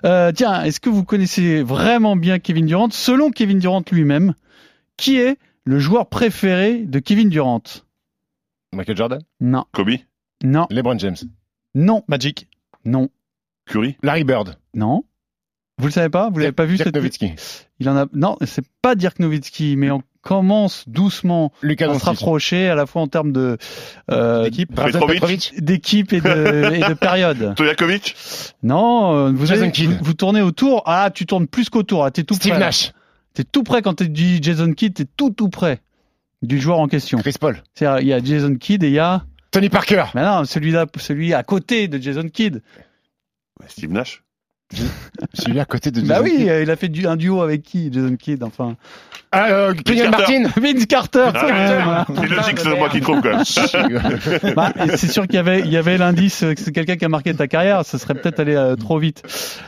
[0.06, 2.90] Euh, tiens, est-ce que vous connaissez vraiment bien Kevin Durant?
[2.92, 4.34] Selon Kevin Durant lui-même,
[4.98, 7.64] qui est le joueur préféré de Kevin Durant?
[8.74, 9.20] Michael Jordan?
[9.40, 9.92] Non, Kobe?
[10.44, 11.18] Non, LeBron James?
[11.76, 12.48] Non, Magic?
[12.86, 13.10] non,
[13.66, 13.98] Curry?
[14.04, 14.56] Larry Bird?
[14.74, 15.04] Non.
[15.78, 16.30] Vous le savez pas?
[16.30, 17.34] Vous l'avez pas vu Dirk cette Nowitzki.
[17.80, 22.04] Il en a non, c'est pas Dirk Nowitzki, mais on commence doucement Lucas à se
[22.04, 23.58] rapprocher à la fois en termes de
[24.12, 24.72] euh, D'équipe.
[26.14, 27.54] Et de, et de période.
[27.54, 28.16] Stojakovic.
[28.64, 30.84] Non, euh, vous, avez- vous, vous tournez autour.
[30.86, 32.04] Ah, tu tournes plus qu'autour.
[32.04, 32.60] Ah, t'es tout Steve près.
[32.60, 32.92] Nash.
[33.34, 34.94] T'es tout près quand tu dis Jason Kidd.
[34.96, 35.80] T'es tout tout près
[36.42, 37.20] du joueur en question.
[37.20, 39.24] Chris Paul C'est-à-dire, il y a Jason Kidd et il y a.
[39.52, 42.62] Tony Parker Mais non, celui là, celui à côté de Jason Kidd.
[43.68, 44.24] Steve Nash
[45.34, 46.50] Celui à côté de Bah Jason oui, Kidd.
[46.50, 48.44] euh, il a fait du, un duo avec qui, Jason Kidd.
[48.44, 48.76] Enfin,
[49.32, 50.12] Ah, euh, Kenyon.
[50.12, 51.30] Martin Vince Carter.
[51.34, 52.06] Ah.
[52.16, 54.54] C'est logique, c'est moi qui trouve quand même.
[54.56, 57.06] Bah, c'est sûr qu'il y avait, il y avait l'indice euh, que c'est quelqu'un qui
[57.06, 57.84] a marqué ta carrière.
[57.84, 59.24] Ça serait peut-être allé euh, trop vite.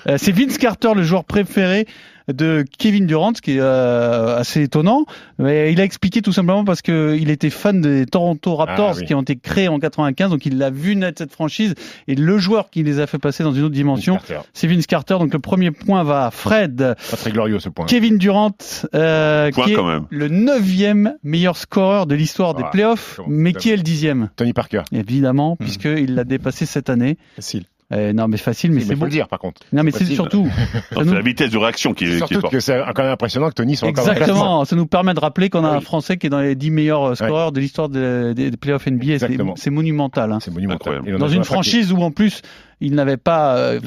[0.07, 1.87] Euh, c'est Vince Carter, le joueur préféré
[2.33, 5.05] de Kevin Durant, ce qui est euh, assez étonnant.
[5.39, 8.97] Mais il a expliqué tout simplement parce que il était fan des Toronto Raptors Ah,
[8.99, 9.05] oui.
[9.05, 11.73] qui ont été créés en 95, donc il l'a vu naître cette franchise
[12.07, 14.17] et le joueur qui les a fait passer dans une autre dimension,
[14.53, 15.15] c'est Vince Carter.
[15.19, 16.77] Donc le premier point va à Fred.
[16.77, 17.85] Pas très glorieux ce point.
[17.85, 18.51] Kevin Durant,
[18.95, 20.05] euh, Point qui est même.
[20.09, 24.53] le neuvième meilleur scoreur de l'histoire des Ah, playoffs, mais qui est le dixième Tony
[24.53, 24.81] Parker.
[24.91, 25.63] Évidemment, Hmm.
[25.63, 27.17] puisqu'il l'a dépassé cette année.
[27.35, 27.63] Facile.
[27.91, 29.05] Euh, non, mais facile, mais c'est faut bon.
[29.05, 29.61] le dire par contre.
[29.73, 30.47] Non, mais C'est surtout.
[30.91, 33.11] C'est nous- la vitesse de réaction qui est, qui est Surtout que c'est quand même
[33.11, 34.23] impressionnant que Tony soit encore classement.
[34.23, 35.81] Exactement, ça nous permet de rappeler qu'on a Ah un.
[35.81, 39.05] Français qui est dans les 10 meilleurs euh, scoreurs de l'histoire des, playoffs NBA.
[39.05, 39.53] C'est- Exactement.
[39.57, 40.31] C'est monumental.
[40.31, 40.39] hein.
[40.41, 41.01] C'est monumental.
[41.19, 42.41] Dans une franchise où en plus
[42.81, 43.79] il n'avait pas, euh,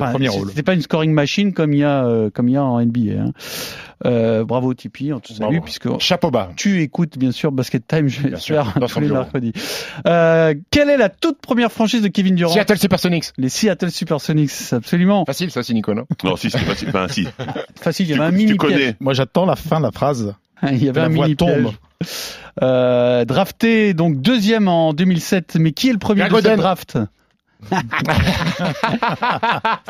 [0.49, 2.81] c'était pas une scoring machine comme il y a euh, comme il y a en
[2.81, 3.21] NBA.
[3.21, 3.33] hein.
[4.07, 6.51] Euh, bravo Tipeee, on te salue puisque Chapeau bas.
[6.57, 9.53] tu écoutes bien sûr Basket Time, je vais faire tous les mercredis.
[10.07, 12.53] Euh, quelle est la toute première franchise de Kevin Durant?
[12.53, 13.27] Seattle Supersonics.
[13.39, 15.25] Les Seattle Supersonics, absolument.
[15.25, 16.05] Facile ça, c'est Nico, non?
[16.23, 16.89] Non, si, c'est facile.
[16.89, 17.27] Enfin, si.
[17.81, 18.77] Facile, il y avait un tu mini connais.
[18.77, 18.95] piège.
[19.01, 20.35] Moi, j'attends la fin de la phrase.
[20.71, 21.51] Il y avait La un mini tombe.
[21.51, 22.09] piège.
[22.63, 26.99] Euh, drafté donc deuxième en 2007, mais qui est le premier Greg de draft?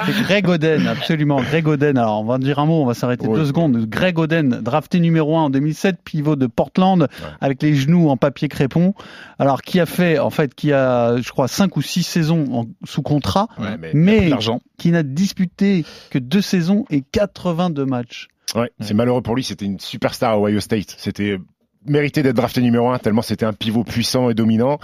[0.06, 1.40] C'est Greg Oden, absolument.
[1.40, 1.96] Greg Oden.
[1.98, 3.38] Alors, on va dire un mot, on va s'arrêter Oui.
[3.38, 3.76] deux secondes.
[3.88, 7.08] Greg Oden, drafté numéro 1 en 2007, pivot de Portland,
[7.40, 8.94] avec les genoux en papier crépon.
[9.38, 12.66] Alors, qui a fait, en fait, qui a, je crois, cinq ou six saisons en-
[12.86, 14.30] sous contrat, Ouais, mais,
[14.78, 18.28] qui n'a disputé que deux saisons et 82 matchs.
[18.54, 19.44] ouais, c'est malheureux pour lui.
[19.44, 20.94] C'était une superstar à Ohio State.
[20.98, 21.38] C'était
[21.86, 24.78] mérité d'être drafté numéro un tellement c'était un pivot puissant et dominant.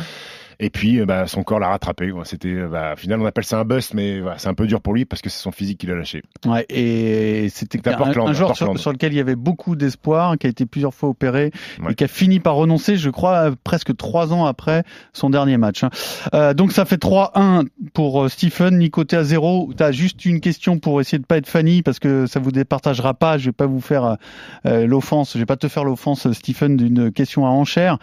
[0.62, 2.12] Et puis, euh, bah, son corps l'a rattrapé.
[2.24, 4.66] C'était, euh, bah, au final, on appelle ça un bust, mais voilà, c'est un peu
[4.66, 6.22] dur pour lui parce que c'est son physique qui l'a lâché.
[6.46, 10.50] Ouais, et c'était un, un joueur sur, lequel il y avait beaucoup d'espoir, qui a
[10.50, 11.92] été plusieurs fois opéré Ouais.
[11.92, 15.56] et qui a fini par renoncer, je crois, euh, presque trois ans après son dernier
[15.56, 15.82] match.
[15.82, 15.90] hein.
[16.34, 18.78] Euh, donc ça fait 3-1 pour Stephen.
[18.78, 19.72] Nico, t'es à 0.
[19.76, 23.14] T'as juste une question pour essayer de pas être Fanny parce que ça vous départagera
[23.14, 23.38] pas.
[23.38, 24.16] Je vais pas vous faire
[24.66, 25.32] euh, l'offense.
[25.34, 27.98] Je vais pas te faire l'offense, Stephen, d'une question à enchère.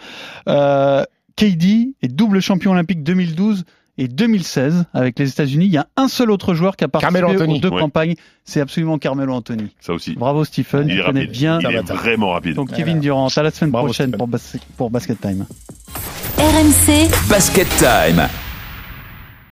[0.48, 1.04] Euh,
[1.38, 3.64] KD est double champion olympique 2012
[3.96, 5.66] et 2016 avec les États-Unis.
[5.66, 7.80] Il y a un seul autre joueur qui a participé aux deux Ouais.
[7.80, 8.14] campagnes.
[8.44, 9.68] C'est absolument Carmelo Anthony.
[9.80, 10.14] Ça aussi.
[10.14, 11.32] Bravo Stephen, Il tu est connais rapide.
[11.32, 11.58] bien.
[11.60, 12.54] Il est vraiment rapide.
[12.56, 14.18] Donc Kevin Durant, à la semaine Bravo, prochaine Stephen.
[14.18, 15.46] pour, Bas- pour Basket Time.
[16.38, 18.28] RMC Basket Time.